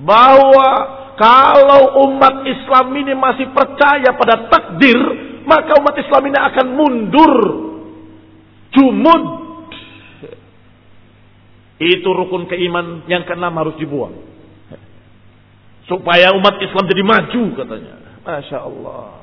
bahwa 0.03 0.69
kalau 1.19 2.07
umat 2.07 2.47
Islam 2.47 2.95
ini 2.95 3.11
masih 3.11 3.51
percaya 3.51 4.15
pada 4.15 4.47
takdir, 4.47 4.95
maka 5.43 5.75
umat 5.79 5.95
Islam 5.99 6.23
ini 6.31 6.39
akan 6.39 6.67
mundur. 6.75 7.33
Jumud. 8.71 9.23
Itu 11.79 12.11
rukun 12.11 12.47
keiman 12.47 13.07
yang 13.07 13.23
keenam 13.27 13.55
harus 13.55 13.75
dibuang. 13.79 14.15
Supaya 15.87 16.31
umat 16.39 16.59
Islam 16.63 16.87
jadi 16.87 17.03
maju 17.03 17.43
katanya. 17.55 17.95
Masya 18.23 18.59
Allah. 18.63 19.18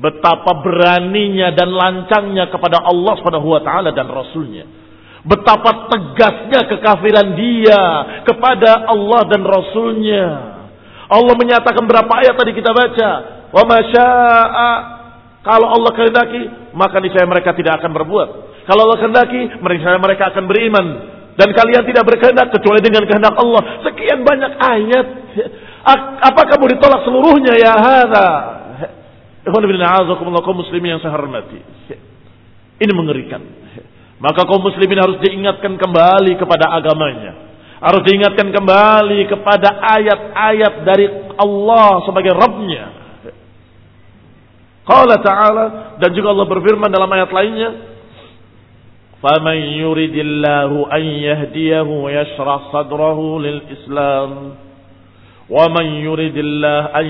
Betapa 0.00 0.64
beraninya 0.64 1.52
dan 1.52 1.68
lancangnya 1.68 2.48
kepada 2.48 2.80
Allah 2.80 3.20
subhanahu 3.20 3.52
wa 3.52 3.60
ta'ala 3.60 3.92
dan 3.92 4.08
Rasulnya. 4.08 4.64
Betapa 5.20 5.92
tegasnya 5.92 6.64
kekafiran 6.72 7.36
dia 7.36 7.82
kepada 8.24 8.88
Allah 8.88 9.28
dan 9.28 9.44
Rasulnya. 9.44 10.26
Allah 11.04 11.34
menyatakan 11.36 11.84
berapa 11.84 12.08
ayat 12.08 12.32
tadi 12.32 12.56
kita 12.56 12.72
baca. 12.72 13.10
Wa 13.52 13.62
masya'a 13.68 14.70
kalau 15.40 15.68
Allah 15.72 15.92
kehendaki, 15.96 16.42
maka 16.76 17.00
niscaya 17.00 17.24
mereka 17.24 17.56
tidak 17.56 17.80
akan 17.80 17.96
berbuat. 17.96 18.28
Kalau 18.68 18.80
Allah 18.88 18.98
kehendaki, 19.00 19.40
niscaya 19.60 19.96
mereka 19.96 20.32
akan 20.32 20.44
beriman. 20.44 20.86
Dan 21.36 21.56
kalian 21.56 21.88
tidak 21.88 22.04
berkehendak 22.04 22.52
kecuali 22.52 22.84
dengan 22.84 23.08
kehendak 23.08 23.32
Allah. 23.40 23.84
Sekian 23.84 24.20
banyak 24.20 24.52
ayat. 24.60 25.06
Apakah 26.28 26.60
mau 26.60 26.68
ditolak 26.68 27.00
seluruhnya 27.08 27.56
ya 27.56 27.72
hada? 27.72 28.59
kaum 30.41 30.57
muslimin 30.57 30.97
yang 30.97 31.01
saya 31.01 31.13
hormati. 31.13 31.59
Ini 32.81 32.91
mengerikan. 32.91 33.41
Maka 34.19 34.47
kaum 34.47 34.63
muslimin 34.63 34.99
harus 34.99 35.17
diingatkan 35.21 35.77
kembali 35.77 36.33
kepada 36.39 36.71
agamanya. 36.75 37.33
Harus 37.83 38.01
diingatkan 38.07 38.49
kembali 38.49 39.29
kepada 39.29 39.83
ayat-ayat 39.83 40.73
dari 40.87 41.05
Allah 41.35 42.07
sebagai 42.07 42.31
Rabbnya 42.31 43.05
Qala 44.85 45.17
ta'ala 45.17 45.65
dan 45.97 46.13
juga 46.13 46.29
Allah 46.29 46.45
berfirman 46.45 46.93
dalam 46.93 47.09
ayat 47.09 47.29
lainnya 47.33 47.69
فَمَنْ 49.25 49.57
يُرِدِ 49.81 50.15
اللَّهُ 50.21 50.71
أَنْ 50.93 51.03
يَهْدِيَهُ 51.25 51.89
يَشْرَحْ 51.89 52.61
صَدْرَهُ 52.69 53.19
لِلْإِسْلَامِ 53.41 54.31
وَمَنْ 55.49 55.87
يُرِدِ 56.05 56.37
اللَّهُ 56.37 56.81
أَنْ 56.93 57.07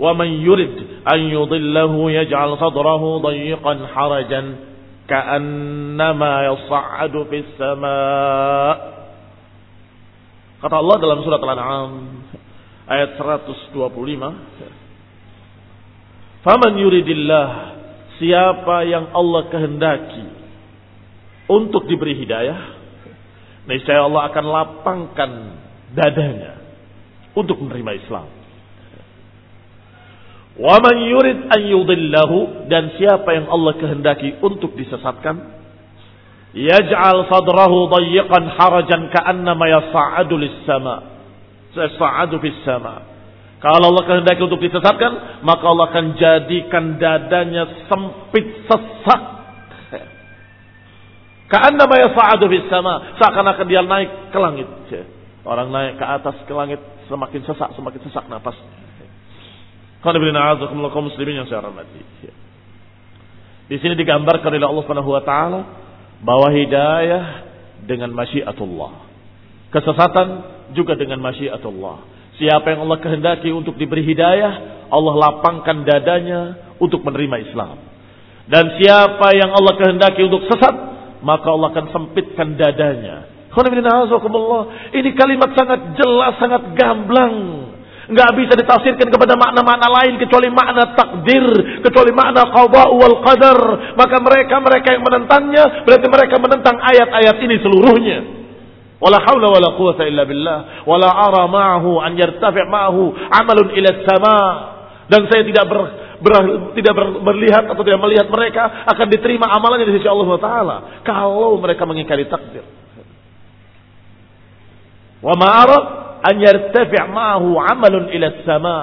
وَمَنْ 0.00 0.30
يُرِدْ 0.44 0.76
أَنْ 1.08 1.20
يُضِلَّهُ 1.32 2.10
يَجْعَلْ 2.10 2.50
صَدْرَهُ 2.58 3.02
ضَيِّقًا 3.18 3.74
حَرَجًا 3.94 4.42
كَأَنَّمَا 5.08 6.32
يَصَّعَّدُ 6.46 7.14
فِي 7.30 7.38
السَّمَاءِ 7.44 8.76
Kata 10.56 10.76
Allah 10.80 10.96
dalam 11.00 11.20
surat 11.20 11.40
Al-An'am 11.40 11.92
ayat 12.88 13.20
125 13.20 13.76
ayat 13.76 13.92
125 14.72 16.46
Faman 16.46 16.78
yuridillah 16.78 17.48
siapa 18.22 18.86
yang 18.86 19.10
Allah 19.10 19.50
kehendaki 19.50 20.26
untuk 21.50 21.90
diberi 21.90 22.14
hidayah, 22.22 22.78
niscaya 23.66 24.06
Allah 24.06 24.30
akan 24.30 24.44
lapangkan 24.46 25.30
dadanya 25.90 26.54
untuk 27.34 27.58
menerima 27.58 27.98
Islam. 27.98 28.30
Wa 30.59 30.75
man 30.83 30.95
yurid 30.99 31.47
an 31.47 31.61
yudillahu 31.63 32.67
dan 32.67 32.91
siapa 32.99 33.29
yang 33.31 33.47
Allah 33.47 33.77
kehendaki 33.79 34.39
untuk 34.43 34.75
disesatkan? 34.75 35.61
yaj'al 36.51 37.31
sadrahu 37.31 37.87
dayyiqan 37.87 38.43
harajan 38.59 39.07
ka'annama 39.07 39.65
yas'adu 39.71 40.35
lis-sama 40.35 40.95
yas'adu 41.71 42.43
fis-sama 42.43 43.07
kalau 43.63 43.93
Allah 43.93 44.03
kehendaki 44.03 44.41
untuk 44.43 44.59
disesatkan 44.59 45.41
maka 45.47 45.63
Allah 45.63 45.87
akan 45.93 46.17
jadikan 46.17 46.97
dadanya 46.97 47.85
sempit 47.85 48.65
sesak. 48.65 49.21
Ka'annama 51.45 51.93
yas'adu 51.93 52.49
fis-sama 52.49 53.21
seakan-akan 53.21 53.65
dia 53.69 53.85
naik 53.85 54.33
ke 54.33 54.39
langit. 54.41 54.65
Orang 55.45 55.69
naik 55.69 56.01
ke 56.01 56.05
atas 56.09 56.41
ke 56.41 56.53
langit 56.57 56.81
semakin 57.05 57.45
sesak 57.45 57.69
semakin 57.77 58.01
sesak 58.01 58.25
nafasnya 60.01 60.89
kaum 60.89 61.05
muslimin 61.07 61.41
yang 61.41 61.47
saya 61.47 61.61
hormati. 61.61 62.01
Di 63.71 63.77
sini 63.79 63.95
digambarkan 63.95 64.51
oleh 64.51 64.67
Allah 64.67 64.83
Subhanahu 64.83 65.11
wa 65.13 65.23
taala 65.23 65.61
bahwa 66.25 66.49
hidayah 66.51 67.23
dengan 67.85 68.11
masyiatullah. 68.11 68.93
Kesesatan 69.71 70.27
juga 70.75 70.99
dengan 70.99 71.21
masyiatullah. 71.23 71.97
Siapa 72.35 72.73
yang 72.73 72.89
Allah 72.89 72.99
kehendaki 72.99 73.53
untuk 73.53 73.77
diberi 73.77 74.03
hidayah, 74.03 74.85
Allah 74.89 75.13
lapangkan 75.15 75.85
dadanya 75.87 76.41
untuk 76.81 77.05
menerima 77.05 77.47
Islam. 77.47 77.77
Dan 78.49 78.75
siapa 78.81 79.31
yang 79.37 79.53
Allah 79.53 79.73
kehendaki 79.79 80.25
untuk 80.25 80.43
sesat, 80.49 80.75
maka 81.21 81.47
Allah 81.47 81.69
akan 81.71 81.87
sempitkan 81.93 82.57
dadanya. 82.57 83.29
Ini 84.91 85.09
kalimat 85.15 85.55
sangat 85.55 85.95
jelas, 85.95 86.33
sangat 86.41 86.75
gamblang 86.75 87.35
nggak 88.11 88.31
bisa 88.35 88.53
ditafsirkan 88.59 89.07
kepada 89.07 89.39
makna-makna 89.39 89.87
lain 89.87 90.19
kecuali 90.19 90.51
makna 90.51 90.91
takdir, 90.93 91.47
kecuali 91.79 92.11
makna 92.11 92.51
qada 92.51 92.83
wal 92.91 93.17
qadar. 93.23 93.59
Maka 93.95 94.15
mereka-mereka 94.19 94.87
yang 94.99 95.03
menentangnya 95.03 95.87
berarti 95.87 96.07
mereka 96.11 96.35
menentang 96.37 96.75
ayat-ayat 96.77 97.35
ini 97.39 97.55
seluruhnya. 97.63 98.19
Wala 99.01 99.17
haula 99.25 99.47
wala 99.49 99.69
quwata 99.79 100.05
illa 100.05 100.27
billah. 100.27 100.85
Wala 100.85 101.09
ara 101.09 101.49
ma'ahu 101.49 102.03
an 102.03 102.13
yartafi' 102.19 102.67
ma'ahu 102.69 103.01
amalun 103.33 103.67
ila 103.73 103.89
sama. 104.05 104.37
Dan 105.09 105.27
saya 105.27 105.43
tidak 105.43 105.65
ber, 105.67 105.79
ber, 106.21 106.33
tidak 106.77 106.93
ber, 106.93 107.05
berlihat 107.25 107.67
atau 107.67 107.81
tidak 107.83 107.99
melihat 107.99 108.29
mereka 108.29 108.85
akan 108.87 109.07
diterima 109.09 109.49
amalannya 109.49 109.89
di 109.89 109.99
sisi 109.99 110.07
Allah 110.07 110.29
Taala 110.39 110.77
kalau 111.03 111.57
mereka 111.57 111.83
mengingkari 111.83 112.29
takdir. 112.29 112.63
Wa 115.21 115.33
ma'ara 115.37 115.79
an 116.21 116.35
yartafi' 116.37 117.01
ma'ahu 117.09 117.57
'amalun 117.57 118.09
ila 118.13 118.27
sama 118.45 118.77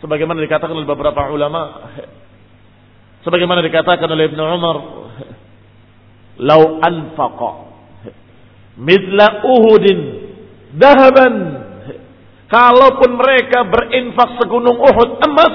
sebagaimana 0.00 0.40
dikatakan 0.40 0.74
oleh 0.74 0.88
beberapa 0.88 1.28
ulama. 1.28 1.92
Sebagaimana 3.20 3.60
dikatakan 3.60 4.08
oleh 4.08 4.32
Ibnu 4.32 4.40
Umar 4.40 4.76
lau 6.40 6.80
anfaqa 6.80 7.52
mithla 8.80 9.44
uhudin 9.44 10.00
dahaban 10.72 11.34
kalaupun 12.48 13.20
mereka 13.20 13.68
berinfak 13.68 14.40
segunung 14.40 14.80
Uhud 14.80 15.20
emas 15.20 15.54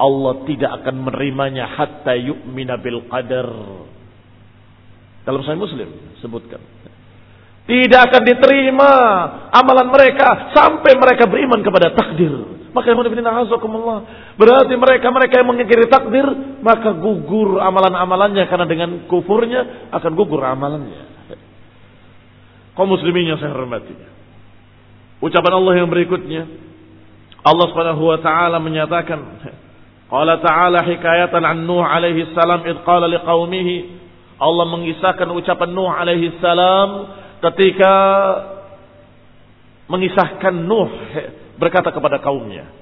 Allah 0.00 0.32
tidak 0.48 0.70
akan 0.82 1.06
menerimanya 1.06 1.70
hatta 1.76 2.16
yu'mina 2.16 2.80
bil 2.80 3.04
qadar. 3.06 3.46
Dalam 5.22 5.44
Sahih 5.44 5.60
Muslim 5.60 5.88
sebutkan 6.24 6.58
tidak 7.68 8.00
akan 8.10 8.22
diterima 8.26 8.90
amalan 9.52 9.88
mereka 9.92 10.54
sampai 10.56 10.96
mereka 10.96 11.28
beriman 11.28 11.60
kepada 11.60 11.92
takdir. 11.94 12.58
Maka 12.70 12.94
berarti 14.38 14.74
mereka-mereka 14.78 15.42
yang 15.42 15.48
mengingkari 15.50 15.90
takdir 15.90 16.26
maka 16.62 16.94
gugur 16.94 17.58
amalan-amalannya 17.58 18.46
karena 18.46 18.66
dengan 18.66 18.90
kufurnya 19.10 19.90
akan 19.90 20.12
gugur 20.14 20.38
amalannya. 20.38 21.02
Kaum 22.78 22.86
muslimin 22.86 23.34
saya 23.42 23.50
hormati. 23.50 23.92
Ucapan 25.20 25.52
Allah 25.52 25.74
yang 25.82 25.90
berikutnya 25.90 26.46
Allah 27.42 27.66
Subhanahu 27.74 28.02
wa 28.06 28.18
taala 28.22 28.56
menyatakan 28.62 29.20
Qala 30.10 30.42
ta'ala 30.42 30.82
hikayatan 30.82 31.46
an 31.46 31.70
Nuh 31.70 31.86
alaihi 31.86 32.34
salam 32.34 32.66
id 32.66 32.82
qala 32.82 33.06
liqaumihi 33.06 33.76
Allah 34.42 34.66
mengisahkan 34.66 35.30
ucapan 35.30 35.70
Nuh 35.70 35.86
alaihi 35.86 36.34
salam 36.42 36.88
ketika 37.40 37.94
mengisahkan 39.90 40.54
Nuh 40.54 40.92
berkata 41.58 41.90
kepada 41.90 42.22
kaumnya 42.22 42.80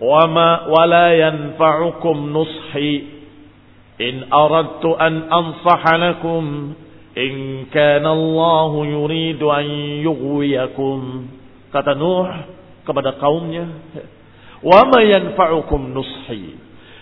wama 0.00 0.66
wala 0.72 1.12
yanfa'ukum 1.14 2.32
nushi. 2.32 3.20
In 4.00 4.32
aradtu 4.32 4.96
an 4.96 5.28
ansaha 5.28 5.92
lakum 6.00 6.72
in 7.12 7.68
kana 7.68 8.08
Allah 8.08 8.72
yuridu 8.88 9.52
an 9.52 9.66
yughwiyakum. 10.00 11.00
Kata 11.68 11.92
Nuh 11.94 12.28
kepada 12.88 13.20
kaumnya 13.20 13.68
wama 14.64 15.04
yanfa'ukum 15.04 15.92
nushi. 15.92 16.56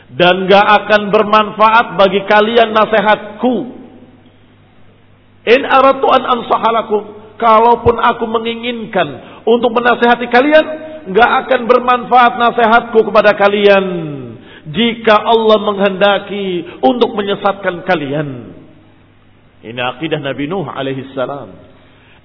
Dan 0.09 0.49
gak 0.49 0.65
akan 0.65 1.13
bermanfaat 1.13 2.01
bagi 2.01 2.25
kalian 2.25 2.73
nasihatku 2.73 3.78
In 5.49 5.65
aratu 5.65 6.07
an 6.13 6.23
ansahalakum. 6.29 7.03
Kalaupun 7.39 8.03
aku 8.03 8.27
menginginkan 8.27 9.41
untuk 9.47 9.71
menasehati 9.71 10.27
kalian, 10.27 10.67
nggak 11.07 11.31
akan 11.47 11.61
bermanfaat 11.71 12.35
nasihatku 12.35 12.99
kepada 13.07 13.39
kalian 13.39 13.85
jika 14.69 15.17
Allah 15.17 15.59
menghendaki 15.63 16.67
untuk 16.83 17.15
menyesatkan 17.15 17.87
kalian. 17.87 18.59
Ini 19.65 19.81
akidah 19.97 20.19
Nabi 20.19 20.51
Nuh 20.51 20.67
alaihi 20.67 21.15
salam 21.15 21.55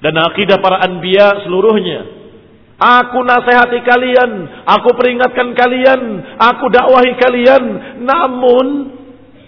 dan 0.03 0.13
akidah 0.19 0.59
para 0.59 0.84
anbiya 0.84 1.47
seluruhnya. 1.47 2.26
Aku 2.74 3.24
nasihati 3.24 3.80
kalian, 3.86 4.32
aku 4.67 4.91
peringatkan 4.97 5.55
kalian, 5.55 6.01
aku 6.36 6.67
dakwahi 6.67 7.15
kalian, 7.15 7.63
namun 8.03 8.92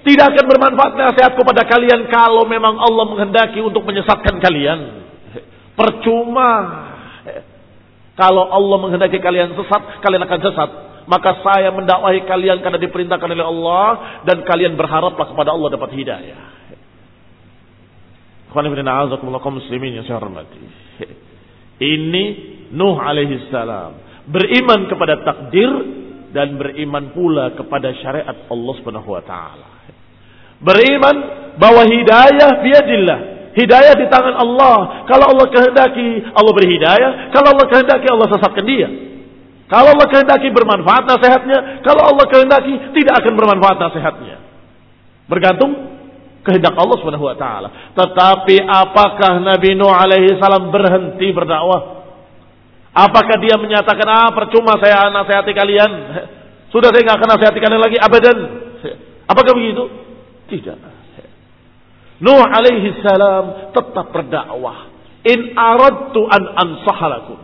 tidak 0.05 0.37
akan 0.37 0.45
bermanfaat 0.45 0.93
nasihat 0.93 1.33
kepada 1.33 1.65
kalian 1.65 2.05
kalau 2.13 2.45
memang 2.45 2.77
Allah 2.77 3.09
menghendaki 3.09 3.57
untuk 3.57 3.81
menyesatkan 3.81 4.37
kalian. 4.37 5.09
Percuma. 5.73 6.51
Kalau 8.15 8.47
Allah 8.47 8.77
menghendaki 8.79 9.17
kalian 9.19 9.57
sesat, 9.57 9.99
kalian 10.05 10.23
akan 10.23 10.39
sesat. 10.39 10.69
Maka 11.05 11.41
saya 11.41 11.69
mendakwahi 11.73 12.21
kalian 12.25 12.61
karena 12.61 12.77
diperintahkan 12.81 13.29
oleh 13.29 13.45
Allah 13.45 13.87
dan 14.29 14.41
kalian 14.45 14.77
berharaplah 14.77 15.25
kepada 15.33 15.53
Allah 15.53 15.69
dapat 15.73 15.89
hidayah. 15.93 16.41
Ini 21.75 22.23
Nuh 22.71 22.97
alaihi 22.97 23.51
salam 23.51 24.05
beriman 24.25 24.89
kepada 24.89 25.21
takdir 25.21 25.69
dan 26.33 26.57
beriman 26.57 27.13
pula 27.13 27.53
kepada 27.53 27.93
syariat 28.01 28.35
Allah 28.49 28.73
Subhanahu 28.81 29.09
wa 29.11 29.23
taala. 29.23 29.74
Beriman 30.65 31.15
bahwa 31.61 31.85
hidayah 31.85 32.65
biadillah. 32.65 33.19
Hidayah 33.55 33.93
di 33.95 34.05
tangan 34.11 34.35
Allah. 34.35 35.07
Kalau 35.07 35.31
Allah 35.31 35.47
kehendaki, 35.47 36.27
Allah 36.33 36.51
beri 36.51 36.75
hidayah. 36.75 37.31
Kalau 37.31 37.55
Allah 37.55 37.67
kehendaki, 37.71 38.07
Allah 38.09 38.27
sesatkan 38.27 38.65
dia. 38.67 38.89
Kalau 39.71 39.95
Allah 39.95 40.07
kehendaki 40.11 40.51
bermanfaat 40.51 41.07
nasihatnya. 41.07 41.85
Kalau 41.85 42.03
Allah 42.03 42.25
kehendaki, 42.27 42.73
tidak 42.97 43.23
akan 43.23 43.33
bermanfaat 43.37 43.77
nasihatnya. 43.79 44.35
Bergantung 45.29 45.71
kehendak 46.45 46.77
Allah 46.77 46.97
Subhanahu 47.01 47.25
wa 47.25 47.37
taala. 47.39 47.69
Tetapi 47.97 48.61
apakah 48.61 49.41
Nabi 49.41 49.73
Nuh 49.73 49.89
alaihi 49.89 50.37
salam 50.37 50.69
berhenti 50.69 51.33
berdakwah? 51.33 52.05
Apakah 52.95 53.41
dia 53.41 53.57
menyatakan 53.57 54.07
ah 54.07 54.29
percuma 54.31 54.77
saya 54.77 55.09
nasihati 55.09 55.51
kalian? 55.51 55.91
Sudah 56.69 56.93
saya 56.93 57.01
nggak 57.01 57.17
akan 57.17 57.29
nasihati 57.35 57.59
kalian 57.59 57.81
lagi 57.81 57.97
abadan. 57.97 58.37
Apakah 59.25 59.51
begitu? 59.57 59.83
Tidak. 60.45 60.77
Nuh 62.23 62.43
alaihi 62.47 63.03
salam 63.03 63.75
tetap 63.75 64.07
berdakwah. 64.13 64.93
In 65.25 65.57
aradtu 65.57 66.21
an 66.29 66.43
ansahalakum. 66.53 67.39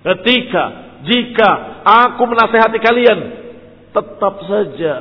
Ketika 0.00 0.64
jika 1.04 1.50
aku 1.84 2.22
menasehati 2.24 2.78
kalian, 2.80 3.18
tetap 3.94 4.34
saja 4.48 4.94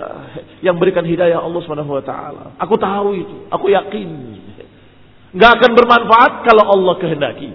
yang 0.62 0.78
berikan 0.78 1.08
hidayah 1.08 1.42
Allah 1.42 1.62
Subhanahu 1.64 1.98
wa 1.98 2.04
taala. 2.04 2.54
Aku 2.62 2.76
tahu 2.78 3.10
itu, 3.18 3.36
aku 3.50 3.72
yakin. 3.74 4.10
Enggak 5.34 5.60
akan 5.60 5.72
bermanfaat 5.76 6.34
kalau 6.48 6.64
Allah 6.72 6.96
kehendaki 6.98 7.52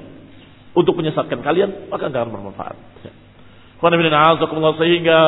untuk 0.72 0.96
menyesatkan 0.98 1.40
kalian, 1.40 1.92
maka 1.92 2.08
enggak 2.10 2.26
akan 2.26 2.32
bermanfaat. 2.32 2.76
Sehingga 4.78 5.20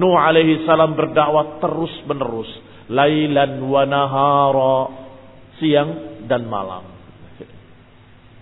Nuh 0.00 0.16
alaihi 0.16 0.64
salam 0.64 0.96
berdakwah 0.96 1.60
terus 1.60 1.92
menerus. 2.08 2.48
Lailan 2.90 3.62
wa 3.62 3.82
nahara. 3.86 4.76
Siang 5.60 5.90
dan 6.26 6.48
malam. 6.48 6.82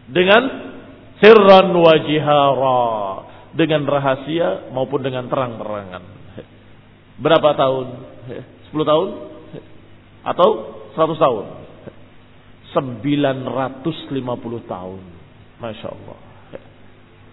Dengan 0.09 0.43
sirran 1.20 1.74
wa 1.74 1.95
jihara. 2.07 2.84
Dengan 3.51 3.82
rahasia 3.84 4.70
maupun 4.70 5.03
dengan 5.03 5.26
terang-terangan. 5.26 6.05
Berapa 7.20 7.53
tahun? 7.53 7.86
10 8.72 8.91
tahun? 8.91 9.09
Atau 10.24 10.49
100 10.97 11.18
tahun? 11.20 11.45
950 12.72 14.70
tahun. 14.70 15.01
Masya 15.61 15.88
Allah. 15.93 16.18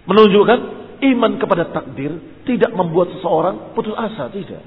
Menunjukkan 0.07 0.59
iman 1.03 1.31
kepada 1.37 1.69
takdir 1.71 2.41
tidak 2.47 2.71
membuat 2.73 3.11
seseorang 3.19 3.75
putus 3.75 3.93
asa, 3.93 4.31
tidak. 4.33 4.63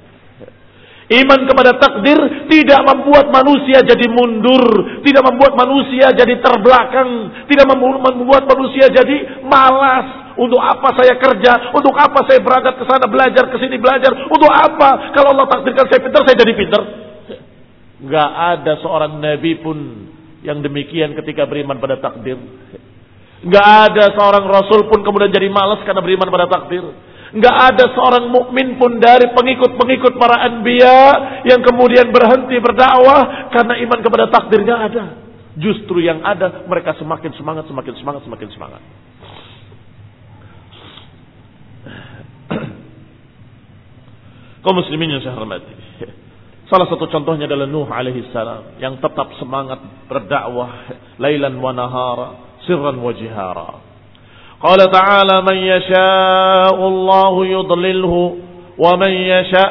Iman 1.11 1.43
kepada 1.43 1.75
takdir 1.75 2.15
tidak 2.47 2.87
membuat 2.87 3.35
manusia 3.35 3.83
jadi 3.83 4.07
mundur, 4.07 4.63
tidak 5.03 5.27
membuat 5.27 5.59
manusia 5.59 6.15
jadi 6.15 6.39
terbelakang, 6.39 7.35
tidak 7.51 7.67
membuat 7.67 8.47
manusia 8.47 8.87
jadi 8.87 9.43
malas. 9.43 10.39
Untuk 10.39 10.63
apa 10.63 10.95
saya 10.95 11.19
kerja? 11.19 11.75
Untuk 11.75 11.91
apa 11.99 12.23
saya 12.31 12.39
berangkat 12.39 12.79
ke 12.79 12.85
sana 12.87 13.11
belajar, 13.11 13.51
ke 13.51 13.59
sini 13.59 13.83
belajar? 13.83 14.15
Untuk 14.31 14.47
apa? 14.55 15.11
Kalau 15.11 15.35
Allah 15.35 15.51
takdirkan 15.51 15.91
saya 15.91 15.99
pintar, 15.99 16.23
saya 16.23 16.39
jadi 16.39 16.53
pintar. 16.55 16.83
Gak 18.07 18.31
ada 18.55 18.73
seorang 18.79 19.19
nabi 19.19 19.59
pun 19.59 19.77
yang 20.47 20.63
demikian 20.63 21.19
ketika 21.19 21.43
beriman 21.45 21.83
pada 21.83 21.99
takdir. 21.99 22.39
Gak 23.51 23.67
ada 23.91 24.15
seorang 24.15 24.47
rasul 24.47 24.87
pun 24.87 25.03
kemudian 25.03 25.35
jadi 25.35 25.51
malas 25.51 25.83
karena 25.83 26.07
beriman 26.07 26.31
pada 26.31 26.47
takdir. 26.47 26.87
Gak 27.31 27.57
ada 27.75 27.95
seorang 27.95 28.27
mukmin 28.27 28.75
pun 28.75 28.99
dari 28.99 29.31
pengikut-pengikut 29.31 30.19
para 30.19 30.51
anbiya 30.51 30.99
yang 31.47 31.63
kemudian 31.63 32.11
berhenti 32.11 32.59
berdakwah 32.59 33.55
karena 33.55 33.79
iman 33.87 34.01
kepada 34.03 34.27
takdir 34.35 34.67
gak 34.67 34.81
ada. 34.91 35.05
Justru 35.55 36.03
yang 36.03 36.27
ada 36.27 36.67
mereka 36.67 36.99
semakin 36.99 37.31
semangat, 37.39 37.71
semakin 37.71 37.95
semangat, 38.03 38.27
semakin 38.27 38.49
semangat. 38.51 38.83
Kau 44.67 44.75
muslimin 44.75 45.15
yang 45.15 45.23
saya 45.23 45.39
hormati. 45.39 45.91
Salah 46.71 46.87
satu 46.87 47.11
contohnya 47.11 47.51
adalah 47.51 47.67
Nuh 47.67 47.91
alaihi 47.91 48.31
salam 48.31 48.79
yang 48.79 49.03
tetap 49.03 49.35
semangat 49.43 49.83
berdakwah 50.07 50.71
lailan 51.19 51.59
wa 51.59 51.75
nahara, 51.75 52.29
sirran 52.63 52.95
wa 52.99 53.11
jihara. 53.11 53.90
Yasha'u 55.57 56.83
Allah 56.85 57.35
yudlilhu 57.49 58.21
wa 58.77 58.93
man 59.01 59.09
yasha' 59.09 59.71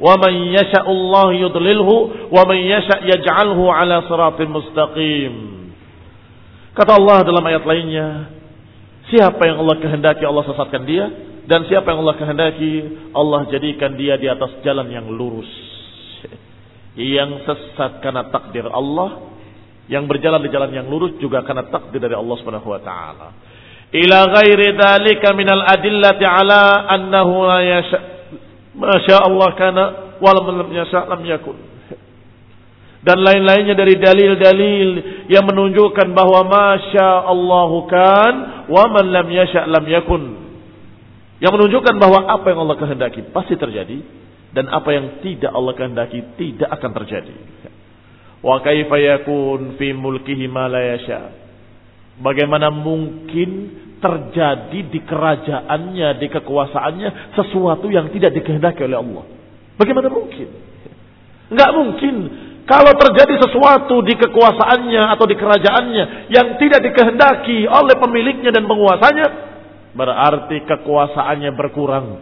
wa 0.00 0.16
man 0.16 0.32
yasha' 0.48 0.80
Allah 0.88 1.28
yudlilhu 1.36 2.28
wa 2.32 2.42
man 2.48 2.56
yasha' 2.56 3.04
yaj'alhu 3.04 3.68
ala 3.68 4.08
siratin 4.08 4.48
mustaqim. 4.48 5.34
Kata 6.72 6.96
Allah 6.96 7.20
dalam 7.20 7.44
ayat 7.44 7.68
lainnya, 7.68 8.32
siapa 9.12 9.44
yang 9.44 9.60
Allah 9.60 9.76
kehendaki 9.76 10.24
Allah 10.24 10.44
sesatkan 10.46 10.88
dia 10.88 11.04
dan 11.44 11.68
siapa 11.68 11.92
yang 11.92 12.04
Allah 12.04 12.16
kehendaki, 12.16 12.72
Allah 13.12 13.44
jadikan 13.52 13.92
dia 13.96 14.16
di 14.16 14.28
atas 14.28 14.56
jalan 14.64 14.88
yang 14.88 15.04
lurus. 15.08 15.48
Yang 16.96 17.44
sesat 17.44 18.00
karena 18.00 18.28
takdir 18.32 18.68
Allah, 18.68 19.32
yang 19.88 20.04
berjalan 20.04 20.44
di 20.44 20.52
jalan 20.52 20.72
yang 20.72 20.88
lurus 20.88 21.16
juga 21.20 21.40
karena 21.44 21.68
takdir 21.68 22.00
dari 22.00 22.12
Allah 22.12 22.36
Subhanahu 22.36 22.68
wa 22.68 22.80
taala. 22.84 23.28
Ila 23.88 24.18
ghairi 24.36 24.76
dzalika 24.76 25.32
minal 25.32 25.64
adillati 25.64 26.24
ala 26.24 26.84
annahu 26.92 27.48
la 27.48 27.60
yasha 27.64 27.98
masya 28.76 29.16
Allah 29.24 29.48
kana 29.56 29.84
wa 30.20 30.30
lam 30.36 30.68
yasha 30.76 31.08
lam 31.08 31.24
yakun. 31.24 31.56
Dan 32.98 33.22
lain-lainnya 33.22 33.78
dari 33.78 33.96
dalil-dalil 33.96 34.88
yang 35.30 35.46
menunjukkan 35.46 36.12
bahwa 36.12 36.44
masya 36.44 37.24
Allah 37.24 37.70
kan 37.88 38.34
wa 38.68 38.84
man 38.92 39.06
lam 39.08 39.26
yasha 39.32 39.64
lam 39.64 39.84
yakun. 39.88 40.36
Yang 41.40 41.52
menunjukkan 41.56 41.94
bahwa 41.96 42.28
apa 42.28 42.46
yang 42.50 42.60
Allah 42.66 42.76
kehendaki 42.76 43.20
pasti 43.30 43.54
terjadi 43.56 44.02
dan 44.52 44.68
apa 44.68 44.90
yang 44.92 45.22
tidak 45.24 45.48
Allah 45.54 45.72
kehendaki 45.72 46.36
tidak 46.36 46.68
akan 46.76 46.90
terjadi. 47.02 47.36
Wa 48.44 48.60
kaifa 48.60 48.96
yakun 49.00 49.80
fi 49.80 49.96
mulkihi 49.96 50.44
ma 50.44 50.68
la 50.68 50.82
yasha. 50.82 51.47
Bagaimana 52.18 52.74
mungkin 52.74 53.50
terjadi 54.02 54.78
di 54.90 55.00
kerajaannya, 55.06 56.08
di 56.18 56.26
kekuasaannya 56.26 57.08
sesuatu 57.38 57.86
yang 57.90 58.10
tidak 58.10 58.34
dikehendaki 58.34 58.82
oleh 58.82 58.98
Allah? 58.98 59.24
Bagaimana 59.78 60.10
mungkin? 60.10 60.48
Enggak 61.48 61.70
mungkin 61.78 62.14
kalau 62.68 62.92
terjadi 63.00 63.48
sesuatu 63.48 64.04
di 64.04 64.12
kekuasaannya 64.12 65.02
atau 65.16 65.24
di 65.24 65.36
kerajaannya 65.38 66.04
yang 66.28 66.60
tidak 66.60 66.84
dikehendaki 66.84 67.64
oleh 67.64 67.96
pemiliknya 67.96 68.52
dan 68.52 68.68
penguasanya, 68.68 69.26
berarti 69.96 70.66
kekuasaannya 70.68 71.50
berkurang. 71.56 72.20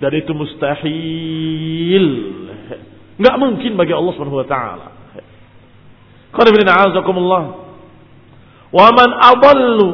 Dan 0.00 0.10
itu 0.16 0.32
mustahil. 0.32 2.06
Enggak 3.20 3.36
mungkin 3.36 3.76
bagi 3.76 3.92
Allah 3.92 4.12
Subhanahu 4.16 4.42
wa 4.42 4.48
taala. 4.48 4.88
Qul. 6.34 7.63
Wa 8.74 8.90
man 8.90 9.10
adallu 9.14 9.88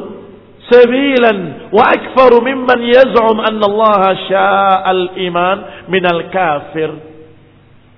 sabilan 0.65 1.69
wa 1.69 1.83
akfaru 1.93 2.41
mimman 2.41 2.81
yaz'um 2.81 3.37
anna 3.37 3.65
Allah 3.69 4.01
sya'al 4.25 5.03
iman 5.29 5.57
minal 5.85 6.33
kafir. 6.33 6.89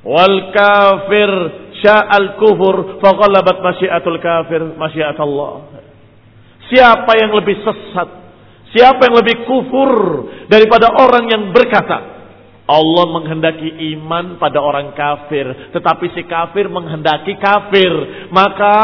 Wal 0.03 0.51
kafir 0.51 1.31
sya'al 1.79 2.35
kufur 2.35 2.99
faghalabat 2.99 3.63
masyiatul 3.63 4.19
kafir 4.19 4.59
masyiat 4.75 5.15
Allah. 5.15 5.71
Siapa 6.67 7.11
yang 7.15 7.31
lebih 7.31 7.63
sesat 7.63 8.23
Siapa 8.73 9.05
yang 9.05 9.15
lebih 9.21 9.45
kufur 9.45 9.91
daripada 10.49 10.89
orang 10.97 11.29
yang 11.29 11.43
berkata, 11.53 12.12
Allah 12.63 13.05
menghendaki 13.11 13.67
iman 13.95 14.39
pada 14.39 14.63
orang 14.63 14.95
kafir, 14.95 15.43
tetapi 15.75 16.15
si 16.15 16.23
kafir 16.23 16.71
menghendaki 16.71 17.35
kafir, 17.35 17.91
maka 18.31 18.75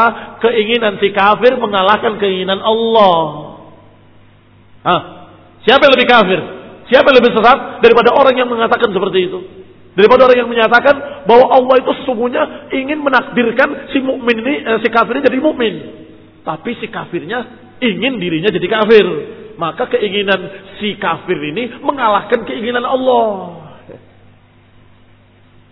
keinginan 0.44 1.00
si 1.00 1.08
kafir 1.16 1.56
mengalahkan 1.56 2.20
keinginan 2.20 2.60
Allah. 2.60 3.20
Hah? 4.84 5.00
Siapa 5.64 5.88
yang 5.88 5.94
lebih 5.96 6.08
kafir? 6.08 6.40
Siapa 6.92 7.08
yang 7.08 7.18
lebih 7.24 7.32
sesat 7.32 7.58
daripada 7.80 8.12
orang 8.12 8.36
yang 8.36 8.48
mengatakan 8.52 8.92
seperti 8.92 9.32
itu? 9.32 9.38
Daripada 9.96 10.28
orang 10.28 10.38
yang 10.44 10.50
menyatakan 10.52 11.24
bahwa 11.24 11.48
Allah 11.48 11.76
itu 11.80 11.90
sesungguhnya 12.04 12.72
ingin 12.76 13.00
menakdirkan 13.00 13.92
si 13.96 14.04
mukmin 14.04 14.44
ini, 14.44 14.54
eh, 14.60 14.78
si 14.84 14.88
kafir 14.92 15.16
ini 15.16 15.24
jadi 15.24 15.40
mukmin, 15.40 15.74
tapi 16.44 16.76
si 16.78 16.86
kafirnya 16.92 17.72
ingin 17.80 18.20
dirinya 18.20 18.52
jadi 18.52 18.68
kafir 18.68 19.06
maka 19.60 19.92
keinginan 19.92 20.40
si 20.80 20.96
kafir 20.96 21.36
ini 21.36 21.84
mengalahkan 21.84 22.48
keinginan 22.48 22.80
Allah. 22.80 23.59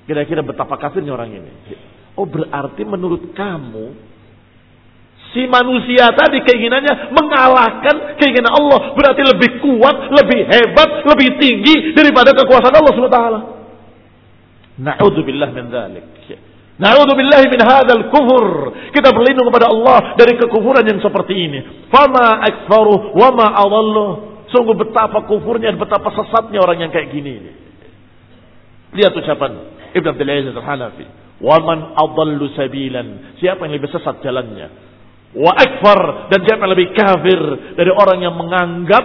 Kira-kira 0.08 0.40
betapa 0.40 0.80
kafirnya 0.80 1.12
orang 1.12 1.36
ini. 1.36 1.52
Oh 2.16 2.24
berarti 2.24 2.80
menurut 2.88 3.28
kamu 3.36 3.92
si 5.36 5.44
manusia 5.44 6.08
tadi 6.16 6.40
keinginannya 6.40 7.12
mengalahkan 7.12 8.16
keinginan 8.16 8.56
Allah 8.56 8.96
berarti 8.96 9.20
lebih 9.20 9.60
kuat, 9.60 10.08
lebih 10.16 10.48
hebat, 10.48 11.04
lebih 11.04 11.28
tinggi 11.36 11.92
daripada 11.92 12.32
kekuasaan 12.32 12.72
Allah 12.72 12.94
SWT. 12.96 13.20
Na'udzubillah 14.80 15.48
min 15.52 15.64
dzalik. 15.68 16.06
Na'udzubillahi 16.78 17.46
min 17.50 17.60
hadzal 17.60 18.08
kufur. 18.08 18.72
Kita 18.94 19.10
berlindung 19.10 19.50
kepada 19.50 19.68
Allah 19.68 20.14
dari 20.14 20.38
kekufuran 20.38 20.86
yang 20.86 21.02
seperti 21.02 21.34
ini. 21.34 21.60
Fama 21.92 22.40
akfaru 22.48 23.12
wa 23.12 23.28
ma 23.34 23.46
adallu. 23.60 24.08
Sungguh 24.48 24.72
betapa 24.78 25.28
kufurnya 25.28 25.74
dan 25.74 25.76
betapa 25.76 26.08
sesatnya 26.16 26.64
orang 26.64 26.88
yang 26.88 26.90
kayak 26.94 27.12
gini 27.12 27.30
ini. 27.36 27.52
Lihat 28.96 29.12
ucapan 29.12 29.77
Ibn 29.94 30.06
Abdul 30.12 30.28
Aziz 30.28 30.54
Al-Hanafi. 30.56 31.06
Wa 31.38 31.56
man 31.62 31.94
adallu 31.94 32.50
sabilan. 32.58 33.38
Siapa 33.38 33.64
yang 33.64 33.78
lebih 33.78 33.90
sesat 33.94 34.18
jalannya? 34.20 34.68
Wa 35.38 35.52
akfar 35.54 36.32
dan 36.32 36.40
siapa 36.42 36.64
yang 36.66 36.72
lebih 36.72 36.88
kafir 36.96 37.40
dari 37.76 37.92
orang 37.92 38.18
yang 38.24 38.34
menganggap 38.34 39.04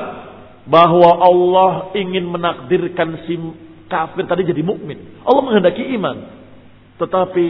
bahwa 0.64 1.20
Allah 1.20 1.72
ingin 2.00 2.24
menakdirkan 2.32 3.28
si 3.28 3.36
kafir 3.92 4.24
tadi 4.26 4.48
jadi 4.48 4.64
mukmin. 4.64 5.22
Allah 5.28 5.42
menghendaki 5.44 5.84
iman. 6.00 6.42
Tetapi 6.98 7.46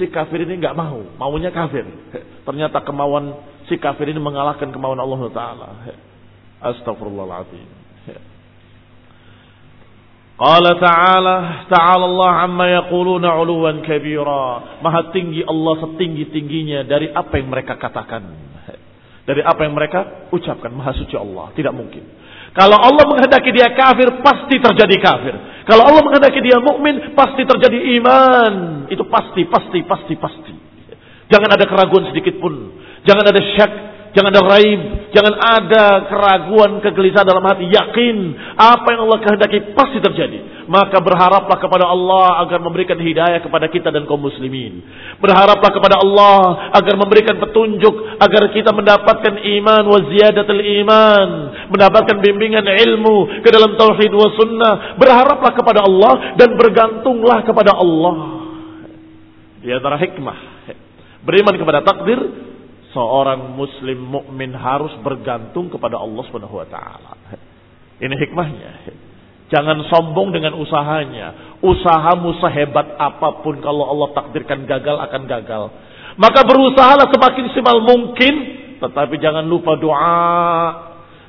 si 0.00 0.08
kafir 0.08 0.48
ini 0.48 0.56
nggak 0.56 0.72
mau, 0.72 1.04
maunya 1.20 1.52
kafir. 1.52 1.84
Ternyata 2.48 2.80
kemauan 2.80 3.36
si 3.68 3.76
kafir 3.76 4.08
ini 4.08 4.18
mengalahkan 4.22 4.72
kemauan 4.72 4.96
Allah 4.96 5.20
Taala. 5.30 5.68
Astagfirullahaladzim. 6.64 7.83
Qala 10.34 10.74
ta'ala 10.82 11.36
ta'ala 11.70 12.04
Allah 12.10 12.32
amma 12.42 12.66
yaquluna 12.82 13.38
'uluwan 13.38 13.86
kabira. 13.86 14.82
Maha 14.82 15.14
tinggi 15.14 15.46
Allah 15.46 15.74
setinggi-tingginya 15.86 16.82
dari 16.90 17.06
apa 17.14 17.38
yang 17.38 17.54
mereka 17.54 17.78
katakan. 17.78 18.22
Dari 19.24 19.40
apa 19.40 19.60
yang 19.62 19.72
mereka 19.78 20.28
ucapkan. 20.34 20.74
Maha 20.74 20.92
suci 20.98 21.14
Allah, 21.14 21.54
tidak 21.54 21.72
mungkin. 21.72 22.02
Kalau 22.54 22.78
Allah 22.78 23.02
menghendaki 23.08 23.50
dia 23.50 23.72
kafir, 23.74 24.22
pasti 24.22 24.62
terjadi 24.62 24.96
kafir. 25.02 25.34
Kalau 25.66 25.82
Allah 25.86 26.02
menghendaki 26.06 26.38
dia 26.38 26.58
mukmin, 26.62 27.14
pasti 27.16 27.42
terjadi 27.42 27.98
iman. 27.98 28.86
Itu 28.90 29.06
pasti, 29.10 29.42
pasti, 29.48 29.82
pasti, 29.82 30.14
pasti. 30.14 30.54
Jangan 31.34 31.50
ada 31.50 31.64
keraguan 31.66 32.10
sedikit 32.14 32.38
pun. 32.38 32.78
Jangan 33.02 33.24
ada 33.26 33.40
syak, 33.42 33.72
jangan 34.14 34.30
ada 34.30 34.42
raib, 34.46 34.80
jangan 35.10 35.34
ada 35.36 35.84
keraguan, 36.08 36.80
kegelisahan 36.80 37.26
dalam 37.26 37.44
hati. 37.44 37.68
Yakin 37.68 38.16
apa 38.56 38.86
yang 38.94 39.10
Allah 39.10 39.18
kehendaki 39.20 39.74
pasti 39.74 39.98
terjadi. 40.00 40.64
Maka 40.64 40.96
berharaplah 41.04 41.60
kepada 41.60 41.84
Allah 41.84 42.40
agar 42.46 42.56
memberikan 42.64 42.96
hidayah 42.96 43.44
kepada 43.44 43.68
kita 43.68 43.92
dan 43.92 44.08
kaum 44.08 44.22
muslimin. 44.22 44.80
Berharaplah 45.20 45.70
kepada 45.74 46.00
Allah 46.00 46.72
agar 46.72 46.94
memberikan 46.96 47.36
petunjuk 47.36 47.92
agar 48.16 48.48
kita 48.48 48.72
mendapatkan 48.72 49.34
iman 49.60 49.84
wa 49.84 49.98
ziyadatul 50.08 50.62
iman, 50.62 51.28
mendapatkan 51.68 52.16
bimbingan 52.24 52.64
ilmu 52.64 53.44
ke 53.44 53.48
dalam 53.52 53.76
tauhid 53.76 54.12
wa 54.16 54.28
sunnah. 54.40 54.74
Berharaplah 54.96 55.52
kepada 55.52 55.84
Allah 55.84 56.38
dan 56.40 56.56
bergantunglah 56.56 57.44
kepada 57.44 57.76
Allah. 57.76 58.16
Di 59.60 59.68
antara 59.68 60.00
hikmah 60.00 60.54
beriman 61.24 61.56
kepada 61.56 61.80
takdir 61.80 62.20
seorang 62.94 63.58
muslim 63.58 63.98
mukmin 63.98 64.54
harus 64.54 64.94
bergantung 65.02 65.68
kepada 65.68 65.98
Allah 65.98 66.22
Subhanahu 66.30 66.62
wa 66.62 66.68
taala. 66.70 67.12
Ini 67.98 68.14
hikmahnya. 68.14 68.70
Jangan 69.52 69.86
sombong 69.92 70.32
dengan 70.32 70.56
usahanya. 70.56 71.58
Usahamu 71.60 72.38
sehebat 72.40 72.96
apa 72.96 73.44
pun 73.44 73.60
kalau 73.60 73.84
Allah 73.92 74.08
takdirkan 74.16 74.64
gagal 74.64 74.96
akan 74.98 75.22
gagal. 75.28 75.62
Maka 76.16 76.46
berusahalah 76.46 77.10
semakin 77.10 77.44
simal 77.52 77.82
mungkin. 77.82 78.34
Tetapi 78.80 79.14
jangan 79.20 79.44
lupa 79.44 79.76
doa. 79.76 80.30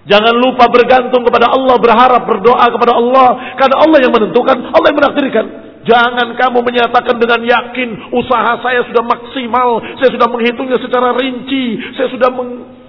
Jangan 0.05 0.35
lupa 0.37 0.69
bergantung 0.69 1.25
kepada 1.25 1.49
Allah. 1.49 1.75
Berharap 1.81 2.23
berdoa 2.23 2.65
kepada 2.69 2.93
Allah. 2.93 3.27
Karena 3.57 3.75
Allah 3.83 3.97
yang 3.99 4.13
menentukan. 4.13 4.57
Allah 4.73 4.87
yang 4.89 4.99
menakdirkan. 5.01 5.45
Jangan 5.85 6.33
kamu 6.33 6.65
menyatakan 6.65 7.21
dengan 7.21 7.45
yakin 7.45 8.09
usaha 8.09 8.57
saya 8.65 8.81
sudah 8.89 9.05
maksimal, 9.05 9.77
saya 10.01 10.09
sudah 10.09 10.27
menghitungnya 10.33 10.81
secara 10.81 11.13
rinci, 11.13 11.77
saya 11.93 12.09
sudah 12.09 12.33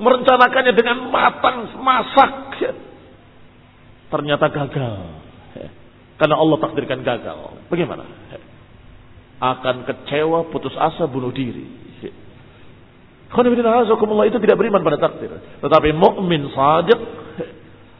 merencanakannya 0.00 0.72
dengan 0.72 1.12
matang, 1.12 1.76
masak. 1.76 2.56
Ternyata 4.08 4.48
gagal. 4.48 4.96
Karena 6.16 6.36
Allah 6.40 6.56
takdirkan 6.56 7.04
gagal. 7.04 7.68
Bagaimana? 7.68 8.08
Akan 9.44 9.84
kecewa, 9.84 10.48
putus 10.48 10.72
asa, 10.80 11.04
bunuh 11.04 11.28
diri. 11.28 11.68
itu 14.32 14.38
tidak 14.40 14.56
beriman 14.56 14.80
pada 14.80 14.96
takdir. 14.96 15.36
Tetapi 15.60 15.92
mukmin 15.92 16.48
sadiq 16.48 17.25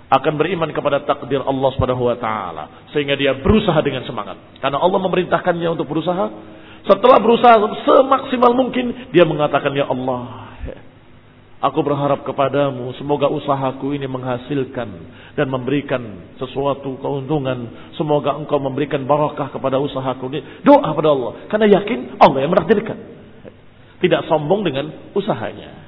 akan 0.07 0.33
beriman 0.39 0.71
kepada 0.71 1.03
takdir 1.03 1.43
Allah 1.43 1.71
Subhanahu 1.75 2.07
wa 2.07 2.17
taala 2.19 2.65
sehingga 2.95 3.19
dia 3.19 3.35
berusaha 3.39 3.77
dengan 3.83 4.07
semangat. 4.07 4.39
Karena 4.63 4.79
Allah 4.79 5.01
memerintahkannya 5.03 5.69
untuk 5.75 5.91
berusaha. 5.91 6.27
Setelah 6.87 7.19
berusaha 7.19 7.59
semaksimal 7.83 8.55
mungkin 8.55 9.11
dia 9.11 9.27
mengatakan 9.27 9.75
ya 9.75 9.91
Allah, 9.91 10.47
Aku 11.57 11.81
berharap 11.81 12.21
kepadamu 12.21 12.93
semoga 13.01 13.33
usahaku 13.33 13.97
ini 13.97 14.05
menghasilkan 14.05 14.89
dan 15.35 15.47
memberikan 15.49 16.31
sesuatu 16.37 17.01
keuntungan. 17.01 17.91
Semoga 17.97 18.37
engkau 18.37 18.61
memberikan 18.61 19.09
barakah 19.09 19.49
kepada 19.49 19.81
usahaku 19.81 20.29
ini. 20.37 20.45
Doa 20.61 20.93
pada 20.93 21.17
Allah. 21.17 21.49
Karena 21.49 21.81
yakin 21.81 22.21
Allah 22.21 22.39
yang 22.45 22.53
menakdirkan. 22.53 22.99
Tidak 24.05 24.29
sombong 24.29 24.69
dengan 24.69 25.11
usahanya. 25.17 25.86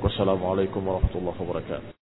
Wassalamualaikum 0.00 0.80
warahmatullahi 0.80 1.36
wabarakatuh. 1.36 1.92